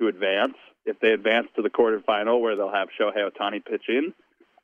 [0.00, 0.54] to advance.
[0.84, 4.14] If they advance to the quarterfinal, where they'll have Shohei Ohtani pitching,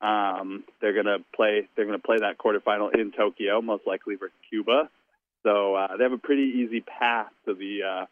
[0.03, 1.69] um, they're gonna play.
[1.77, 4.91] They're gonna play that quarterfinal in Tokyo, most likely versus Cuba.
[5.45, 8.07] So uh, they have a pretty easy path to the uh,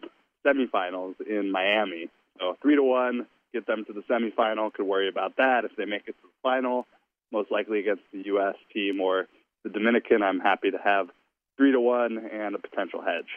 [0.46, 2.08] semifinals in Miami.
[2.38, 4.72] So three to one, get them to the semifinal.
[4.72, 6.86] Could worry about that if they make it to the final.
[7.32, 8.56] Most likely against the U.S.
[8.72, 9.26] team or
[9.62, 10.22] the Dominican.
[10.22, 11.08] I'm happy to have
[11.56, 13.28] three to one and a potential hedge.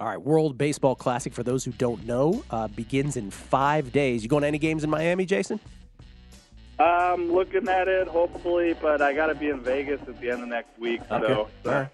[0.00, 4.22] All right, World Baseball Classic, for those who don't know, uh, begins in five days.
[4.22, 5.58] You going to any games in Miami, Jason?
[6.78, 10.42] I'm looking at it, hopefully, but I got to be in Vegas at the end
[10.42, 11.00] of next week.
[11.10, 11.26] Okay.
[11.26, 11.88] So, All right.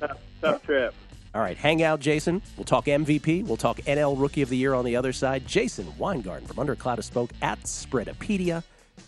[0.00, 0.94] tough, tough trip.
[1.34, 2.42] All right, hang out, Jason.
[2.56, 3.44] We'll talk MVP.
[3.44, 5.46] We'll talk NL Rookie of the Year on the other side.
[5.48, 8.62] Jason Weingarten from Under a Cloud of Smoke at Spreadopedia,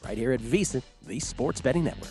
[0.05, 2.11] right here at VSiN, the Sports Betting Network.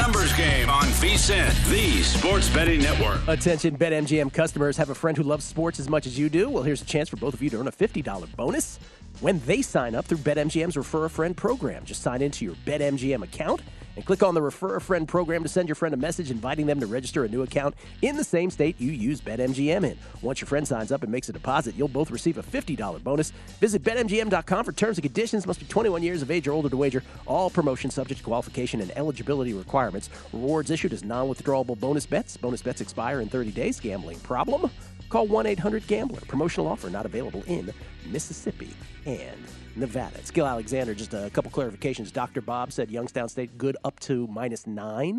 [0.00, 3.20] Numbers game on VSIN, the sports betting network.
[3.28, 4.78] Attention, BetMGM customers.
[4.78, 6.48] Have a friend who loves sports as much as you do?
[6.48, 8.78] Well, here's a chance for both of you to earn a $50 bonus
[9.20, 11.84] when they sign up through BetMGM's Refer a Friend program.
[11.84, 13.60] Just sign into your BetMGM account
[13.96, 16.66] and click on the Refer a Friend program to send your friend a message inviting
[16.66, 19.98] them to register a new account in the same state you use BetMGM in.
[20.20, 23.30] Once your friend signs up and makes a deposit, you'll both receive a $50 bonus.
[23.60, 25.46] Visit BetMGM.com for terms and conditions.
[25.46, 27.02] Must be 21 years of age or older to wager.
[27.26, 30.10] All promotions subject to qualification and eligibility requirements.
[30.32, 32.36] Rewards issued as non withdrawable bonus bets.
[32.36, 33.80] Bonus bets expire in 30 days.
[33.80, 34.70] Gambling problem?
[35.10, 36.20] Call 1 800 Gambler.
[36.28, 37.72] Promotional offer not available in
[38.06, 38.70] Mississippi
[39.04, 39.40] and
[39.74, 40.16] Nevada.
[40.18, 40.94] It's Gil Alexander.
[40.94, 42.12] Just a couple clarifications.
[42.12, 42.40] Dr.
[42.40, 45.18] Bob said Youngstown State good up to minus nine.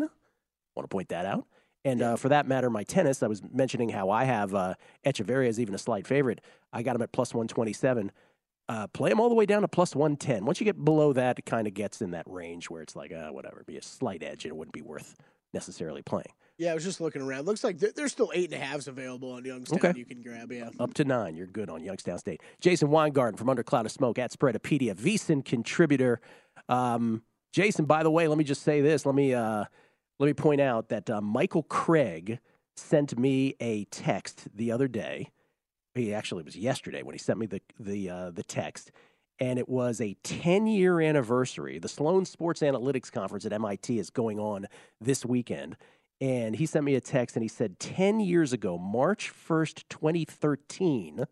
[0.74, 1.46] Want to point that out.
[1.84, 4.74] And uh, for that matter, my tennis, I was mentioning how I have uh,
[5.04, 6.40] Etcheverry as even a slight favorite.
[6.72, 8.12] I got him at plus 127.
[8.68, 10.46] Uh, play him all the way down to plus 110.
[10.46, 13.12] Once you get below that, it kind of gets in that range where it's like,
[13.12, 15.16] uh, whatever, be a slight edge and it wouldn't be worth
[15.52, 16.32] necessarily playing.
[16.58, 17.46] Yeah, I was just looking around.
[17.46, 19.78] Looks like there's still eight and a halves available on Youngstown.
[19.78, 19.98] Okay.
[19.98, 20.52] You can grab.
[20.52, 20.70] Yeah.
[20.78, 22.42] Up to nine, you're good on Youngstown State.
[22.60, 26.20] Jason Weingarten from Under Cloud of Smoke at Spreadopedia, VSIN contributor.
[26.68, 27.22] Um,
[27.52, 29.04] Jason, by the way, let me just say this.
[29.06, 29.64] Let me uh,
[30.18, 32.38] let me point out that uh, Michael Craig
[32.76, 35.30] sent me a text the other day.
[35.94, 38.92] He actually was yesterday when he sent me the the uh, the text,
[39.38, 41.78] and it was a 10 year anniversary.
[41.78, 44.66] The Sloan Sports Analytics Conference at MIT is going on
[45.00, 45.76] this weekend,
[46.22, 51.26] and he sent me a text and he said 10 years ago, March 1st, 2013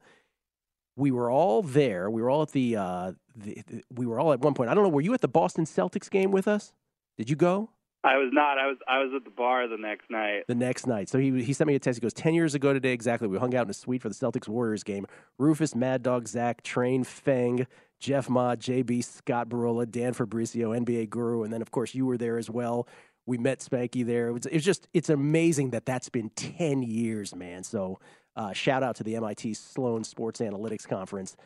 [0.96, 2.10] we were all there.
[2.10, 4.70] We were all at the, uh, the, the, we were all at one point.
[4.70, 4.90] I don't know.
[4.90, 6.72] Were you at the Boston Celtics game with us?
[7.16, 7.70] Did you go?
[8.02, 8.58] I was not.
[8.58, 10.44] I was I was at the bar the next night.
[10.48, 11.10] The next night.
[11.10, 11.98] So he he sent me a text.
[11.98, 13.28] He goes, 10 years ago today exactly.
[13.28, 15.06] We hung out in a suite for the Celtics Warriors game.
[15.36, 17.66] Rufus, Mad Dog, Zach, Train, Feng,
[17.98, 22.16] Jeff Mott, JB, Scott Barola, Dan Fabrizio, NBA Guru, and then of course you were
[22.16, 22.88] there as well.
[23.30, 24.26] We met Spanky there.
[24.26, 27.62] It was, it was just it's amazing that that's been 10 years, man.
[27.62, 28.00] So
[28.34, 31.36] uh, shout out to the MIT Sloan Sports Analytics Conference.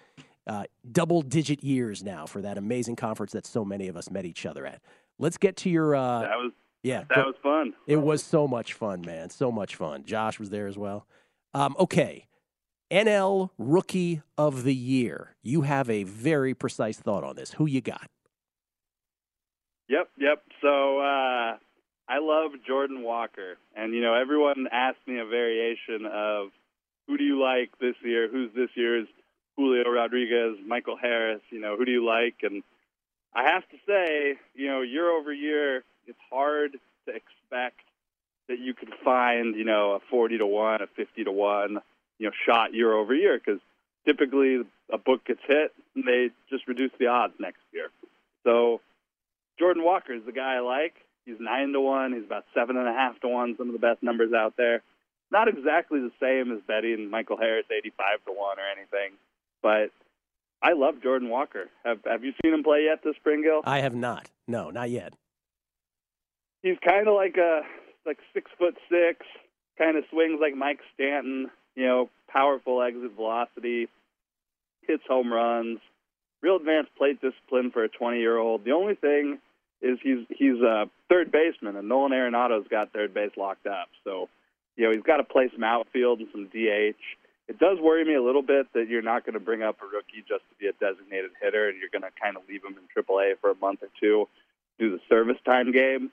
[0.47, 4.25] Uh, double digit years now for that amazing conference that so many of us met
[4.25, 4.81] each other at.
[5.19, 5.95] Let's get to your.
[5.95, 7.05] Uh, that was yeah.
[7.15, 7.75] That was fun.
[7.87, 9.29] It was so much fun, man.
[9.29, 10.05] So much fun.
[10.07, 11.07] Josh was there as well.
[11.53, 12.29] Um, okay,
[12.91, 15.37] NL Rookie of the Year.
[15.43, 17.53] You have a very precise thought on this.
[17.53, 18.09] Who you got?
[19.89, 20.43] Yep, yep.
[20.63, 21.57] So uh,
[22.09, 26.49] I love Jordan Walker, and you know everyone asked me a variation of
[27.07, 28.29] who do you like this year?
[28.31, 29.09] Who's this year's
[29.57, 31.41] Julio Rodriguez, Michael Harris?
[31.51, 32.37] You know, who do you like?
[32.43, 32.63] And
[33.35, 36.73] I have to say, you know, year over year, it's hard
[37.07, 37.81] to expect
[38.49, 41.79] that you can find, you know, a 40 to 1, a 50 to 1,
[42.19, 43.61] you know, shot year over year because
[44.07, 44.61] typically
[44.93, 47.89] a book gets hit and they just reduce the odds next year.
[48.45, 48.81] So
[49.59, 50.95] Jordan Walker is the guy I like.
[51.27, 52.13] He's 9 to 1.
[52.13, 54.83] He's about 7.5 to 1, some of the best numbers out there
[55.35, 59.19] not exactly the same as Betty and Michael Harris, 85 to 1 or anything,
[59.63, 59.91] but
[60.63, 61.69] I love Jordan Walker.
[61.85, 63.61] Have Have you seen him play yet this spring, Gil?
[63.65, 64.31] I have not.
[64.47, 65.13] No, not yet.
[66.63, 67.63] He's kind of like a
[68.07, 69.27] like six foot six,
[69.77, 71.51] kind of swings like Mike Stanton.
[71.75, 73.89] You know, powerful exit velocity,
[74.87, 75.81] hits home runs,
[76.43, 78.65] real advanced plate discipline for a 20 year old.
[78.65, 79.39] The only thing
[79.85, 83.89] is he's he's a third baseman, and Nolan Arenado's got third base locked up.
[84.03, 84.29] So
[84.77, 86.99] you know, he's got to play some outfield and some DH.
[87.47, 89.87] It does worry me a little bit that you're not going to bring up a
[89.87, 92.75] rookie just to be a designated hitter, and you're going to kind of leave him
[92.79, 94.29] in AAA for a month or two,
[94.79, 96.11] do the service time game.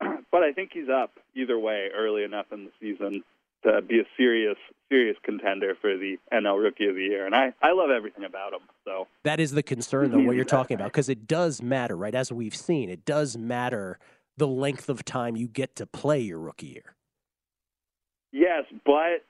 [0.30, 3.22] but I think he's up either way early enough in the season
[3.64, 4.56] to be a serious,
[4.88, 7.26] serious contender for the NL Rookie of the Year.
[7.26, 8.60] And I, I love everything about him.
[8.84, 12.14] So that is the concern, though, what you're talking about, because it does matter, right?
[12.14, 13.98] As we've seen, it does matter
[14.36, 16.94] the length of time you get to play your rookie year.
[18.32, 19.24] Yes, but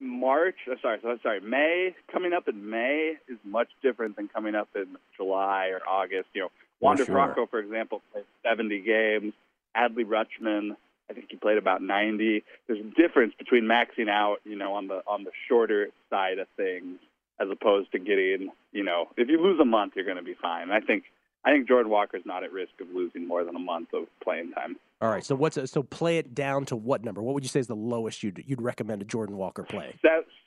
[0.00, 4.68] March, oh, sorry, sorry, May coming up in May is much different than coming up
[4.74, 6.28] in July or August.
[6.32, 6.48] You know,
[6.80, 7.14] Wander sure.
[7.14, 9.32] Franco, for example, played 70 games.
[9.76, 10.76] Adley Rutschman,
[11.10, 12.44] I think he played about 90.
[12.66, 16.48] There's a difference between maxing out, you know, on the on the shorter side of
[16.56, 16.98] things
[17.40, 20.34] as opposed to getting, you know, if you lose a month, you're going to be
[20.40, 20.70] fine.
[20.70, 21.04] I think
[21.44, 24.52] I think Jordan Walker's not at risk of losing more than a month of playing
[24.52, 24.76] time.
[25.00, 25.24] All right.
[25.24, 27.22] So what's a, so play it down to what number?
[27.22, 29.94] What would you say is the lowest you'd you'd recommend a Jordan Walker play?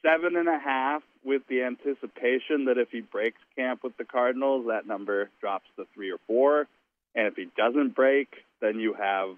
[0.03, 4.65] Seven and a half, with the anticipation that if he breaks camp with the Cardinals,
[4.67, 6.67] that number drops to three or four,
[7.15, 8.29] and if he doesn't break,
[8.61, 9.35] then you have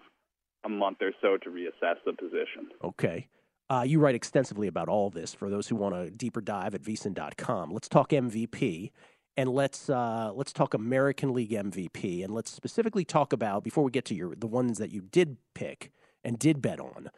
[0.66, 2.70] a month or so to reassess the position.
[2.84, 3.28] Okay.
[3.70, 6.82] Uh, you write extensively about all this for those who want a deeper dive at
[6.82, 7.72] vsin.com.
[7.72, 8.91] Let's talk MVP
[9.38, 13.91] and let's uh, let's talk American League MVP, and let's specifically talk about before we
[13.91, 15.91] get to your the ones that you did pick
[16.24, 17.09] and did bet on.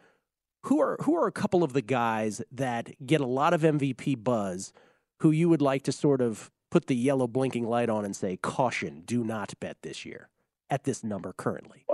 [0.62, 4.22] Who are who are a couple of the guys that get a lot of MVP
[4.22, 4.72] buzz,
[5.20, 8.36] who you would like to sort of put the yellow blinking light on and say
[8.36, 10.28] caution, do not bet this year
[10.68, 11.84] at this number currently.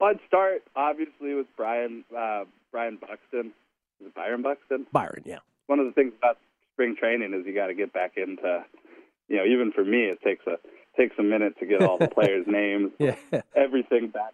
[0.00, 3.52] I'd start obviously with Brian uh, Brian Buxton.
[4.00, 4.86] Is it Byron Buxton?
[4.92, 5.38] Byron, yeah.
[5.66, 6.38] One of the things about
[6.72, 8.64] spring training is you got to get back into
[9.28, 10.58] you know, even for me, it takes a
[10.96, 13.14] takes a minute to get all the players' names, yeah.
[13.54, 14.32] everything back.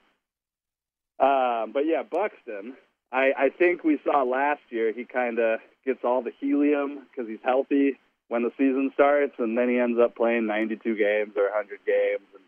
[1.18, 2.74] Uh, but yeah, Buxton.
[3.12, 7.28] I, I think we saw last year he kind of gets all the helium because
[7.28, 7.96] he's healthy
[8.26, 12.26] when the season starts, and then he ends up playing 92 games or 100 games.
[12.34, 12.42] And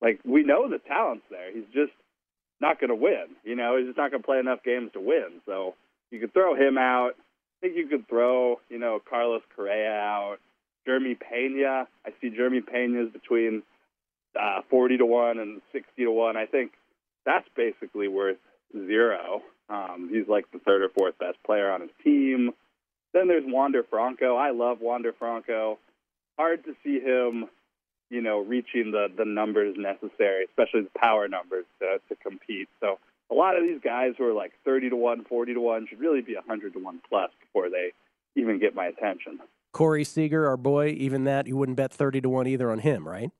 [0.00, 1.92] like we know the talent's there, he's just
[2.62, 3.26] not going to win.
[3.44, 5.42] You know, he's just not going to play enough games to win.
[5.44, 5.74] So
[6.10, 7.10] you could throw him out.
[7.18, 10.38] I think you could throw, you know, Carlos Correa out.
[10.86, 11.86] Jeremy Pena.
[12.06, 13.62] I see Jeremy Pena's between
[14.40, 16.36] uh, 40 to 1 and 60 to 1.
[16.36, 16.72] I think
[17.24, 18.38] that's basically worth
[18.72, 19.42] zero.
[19.68, 22.50] Um, he's like the third or fourth best player on his team.
[23.14, 24.36] Then there's Wander Franco.
[24.36, 25.78] I love Wander Franco.
[26.38, 27.48] Hard to see him,
[28.12, 32.68] you know, reaching the the numbers necessary, especially the power numbers to to compete.
[32.80, 32.98] So
[33.30, 35.98] a lot of these guys who are like 30 to 1, 40 to 1 should
[36.00, 37.92] really be 100 to 1 plus before they
[38.36, 39.40] even get my attention.
[39.72, 43.08] Corey Seager, our boy, even that you wouldn't bet thirty to one either on him,
[43.08, 43.30] right?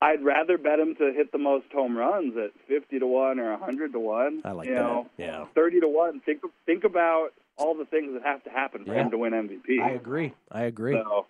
[0.00, 3.50] I'd rather bet him to hit the most home runs at 50 to 1 or
[3.52, 4.42] 100 to 1.
[4.44, 4.80] I like you that.
[4.82, 5.46] Know, Yeah.
[5.54, 6.20] 30 to 1.
[6.20, 9.02] Think think about all the things that have to happen for Yeah.
[9.04, 9.80] him to win MVP.
[9.82, 10.32] I agree.
[10.50, 10.92] I agree.
[10.94, 11.26] So,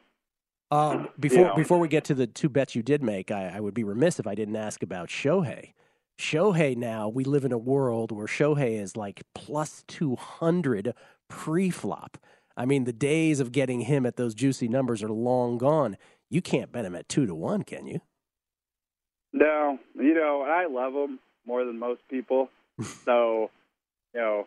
[0.71, 1.55] Um, before know.
[1.55, 4.19] before we get to the two bets you did make, I, I would be remiss
[4.19, 5.73] if I didn't ask about Shohei.
[6.19, 10.95] Shohei now, we live in a world where Shohei is like plus 200
[11.29, 12.17] pre flop.
[12.57, 15.97] I mean, the days of getting him at those juicy numbers are long gone.
[16.31, 18.01] You can't bet him at two to one, can you?
[19.33, 22.49] No, you know, and I love him more than most people.
[23.05, 23.51] so,
[24.15, 24.47] you know,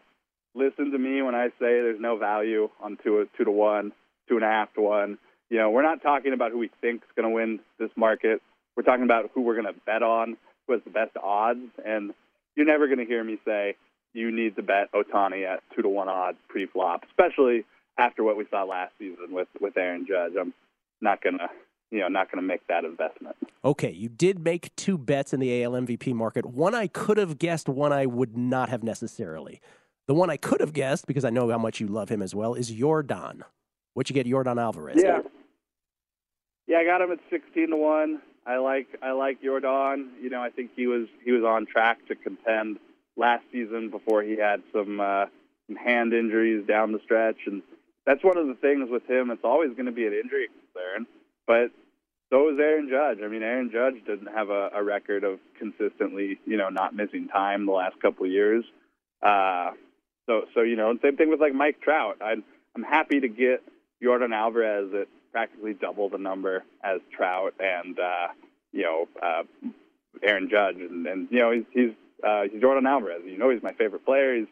[0.55, 3.91] listen to me when I say there's no value on two two to one,
[4.27, 5.19] two and a half to one.
[5.49, 8.41] You know, we're not talking about who we think is going to win this market.
[8.75, 10.37] We're talking about who we're going to bet on,
[10.67, 11.71] who has the best odds.
[11.83, 12.13] And
[12.55, 13.75] you're never going to hear me say
[14.13, 17.65] you need to bet Ohtani at two to one odds pre-flop, especially
[17.97, 20.33] after what we saw last season with with Aaron Judge.
[20.39, 20.53] I'm
[21.01, 21.49] not going to,
[21.91, 23.35] you know, not going to make that investment.
[23.63, 26.45] Okay, you did make two bets in the AL MVP market.
[26.45, 29.61] One I could have guessed, one I would not have necessarily.
[30.07, 32.33] The one I could have guessed, because I know how much you love him as
[32.33, 33.43] well, is Jordan.
[33.93, 35.01] What you get, Jordan Alvarez?
[35.03, 35.19] Yeah.
[36.69, 38.21] Yeah, I got him at sixteen to one.
[38.45, 40.11] I like I like Jordan.
[40.21, 42.77] You know, I think he was he was on track to contend
[43.17, 45.25] last season before he had some uh,
[45.65, 47.63] some hand injuries down the stretch, and
[48.05, 49.31] that's one of the things with him.
[49.31, 51.07] It's always going to be an injury concern,
[51.47, 51.71] but
[52.31, 53.17] so is Aaron Judge.
[53.25, 57.27] I mean, Aaron Judge didn't have a, a record of consistently, you know, not missing
[57.29, 58.63] time the last couple of years.
[59.23, 59.71] Uh,
[60.27, 62.17] so, so you know, same thing with like Mike Trout.
[62.23, 62.43] I'm
[62.75, 63.63] I'm happy to get
[64.03, 68.27] Jordan Alvarez at practically double the number as Trout and uh,
[68.71, 69.43] you know uh,
[70.23, 71.91] Aaron Judge, and, and you know he's he's
[72.27, 73.21] uh, he's Jordan Alvarez.
[73.25, 74.35] You know he's my favorite player.
[74.37, 74.47] He's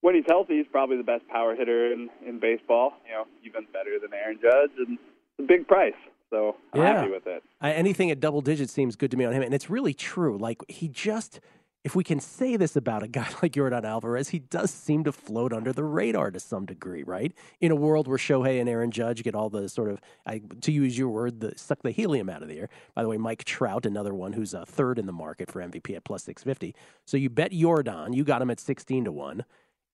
[0.00, 2.94] when he's healthy, he's probably the best power hitter in in baseball.
[3.06, 5.94] You know, even better than Aaron Judge, and it's a big price.
[6.30, 7.00] So I'm Yeah.
[7.00, 7.42] happy with it.
[7.60, 10.36] I, anything at double digits seems good to me on him, and it's really true.
[10.36, 11.40] Like he just,
[11.88, 15.10] if we can say this about a guy like Jordan Alvarez, he does seem to
[15.10, 17.32] float under the radar to some degree, right?
[17.62, 20.70] In a world where Shohei and Aaron Judge get all the sort of, I, to
[20.70, 22.68] use your word, the suck the helium out of the air.
[22.94, 25.96] By the way, Mike Trout, another one who's a third in the market for MVP
[25.96, 26.74] at plus six fifty.
[27.06, 29.46] So you bet Jordan, you got him at sixteen to one.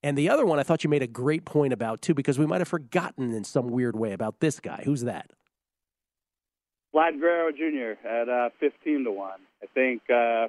[0.02, 2.46] And the other one, I thought you made a great point about too, because we
[2.46, 4.82] might have forgotten in some weird way about this guy.
[4.84, 5.30] Who's that?
[6.92, 8.04] Vlad Guerrero Jr.
[8.04, 9.38] at uh, 15 to one.
[9.62, 10.48] I think uh,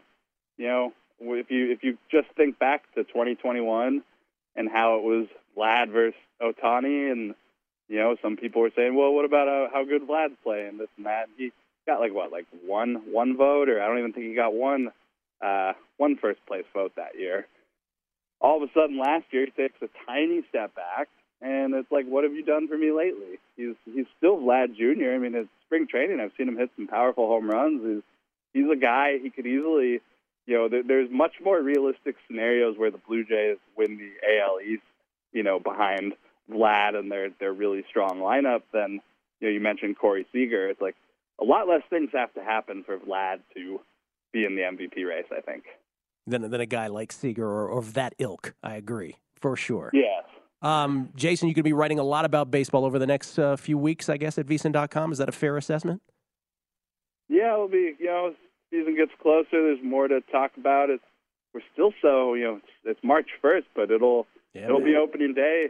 [0.58, 4.04] you know if you if you just think back to 2021
[4.56, 7.36] and how it was Vlad versus Ohtani, and
[7.88, 10.90] you know some people were saying, well, what about uh, how good Vlad's playing this
[10.98, 11.28] and that?
[11.38, 11.52] He
[11.86, 14.92] got like what like one one vote, or I don't even think he got one
[15.42, 17.48] uh, one first place vote that year.
[18.42, 21.08] All of a sudden, last year he takes a tiny step back,
[21.42, 23.40] and it's like, what have you done for me lately?
[23.56, 25.12] He's he's still Vlad Jr.
[25.12, 26.20] I mean, it's spring training.
[26.20, 27.82] I've seen him hit some powerful home runs.
[27.84, 28.04] He's
[28.54, 30.02] he's a guy he could easily,
[30.46, 34.60] you know, there, there's much more realistic scenarios where the Blue Jays win the AL
[34.62, 34.84] East,
[35.32, 36.14] you know, behind
[36.52, 39.02] Vlad and their their really strong lineup than
[39.40, 40.70] you know you mentioned Corey Seager.
[40.70, 40.96] It's like
[41.42, 43.82] a lot less things have to happen for Vlad to
[44.32, 45.26] be in the MVP race.
[45.36, 45.64] I think.
[46.28, 48.56] Than, than a guy like Seager or, or of that ilk.
[48.64, 49.92] I agree, for sure.
[49.94, 50.24] Yes.
[50.64, 53.78] Um, Jason, you could be writing a lot about baseball over the next uh, few
[53.78, 55.12] weeks, I guess, at vsin.com.
[55.12, 56.02] Is that a fair assessment?
[57.30, 57.94] Yeah, it'll be.
[58.00, 58.34] You know,
[58.76, 59.48] season gets closer.
[59.52, 60.90] There's more to talk about.
[60.90, 61.04] It's
[61.54, 65.68] we're still so you know it's, it's March first, but it'll it'll be opening day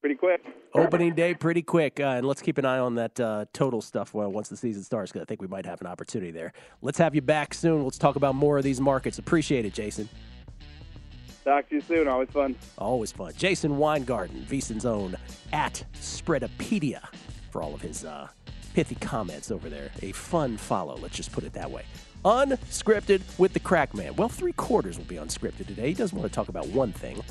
[0.00, 0.42] pretty quick.
[0.74, 1.98] Opening day pretty quick.
[1.98, 4.82] Uh, and let's keep an eye on that uh, total stuff well, once the season
[4.82, 6.52] starts, because I think we might have an opportunity there.
[6.82, 7.84] Let's have you back soon.
[7.84, 9.18] Let's talk about more of these markets.
[9.18, 10.08] Appreciate it, Jason.
[11.42, 12.06] Talk to you soon.
[12.06, 12.54] Always fun.
[12.78, 13.32] Always fun.
[13.36, 15.16] Jason Weingarten, VSiN's own
[15.52, 17.02] at Spreadopedia
[17.50, 18.28] for all of his uh,
[18.74, 19.90] pithy comments over there.
[20.02, 21.84] A fun follow, let's just put it that way.
[22.24, 24.16] Unscripted with the crack man.
[24.16, 25.88] Well, three quarters will be unscripted today.
[25.88, 27.22] He doesn't want to talk about one thing.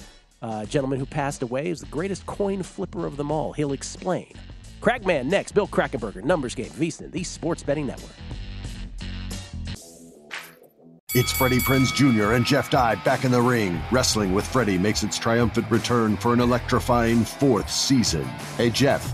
[0.41, 3.53] Uh, gentleman who passed away is the greatest coin flipper of them all.
[3.53, 4.33] He'll explain.
[4.81, 5.53] Crackman next.
[5.53, 8.11] Bill Krackomberger, Numbers Game, VSiN, the Sports Betting Network.
[11.15, 12.33] It's Freddie Prinze Jr.
[12.33, 13.79] and Jeff Dye back in the ring.
[13.91, 18.23] Wrestling with Freddie makes its triumphant return for an electrifying fourth season.
[18.57, 19.13] Hey, Jeff,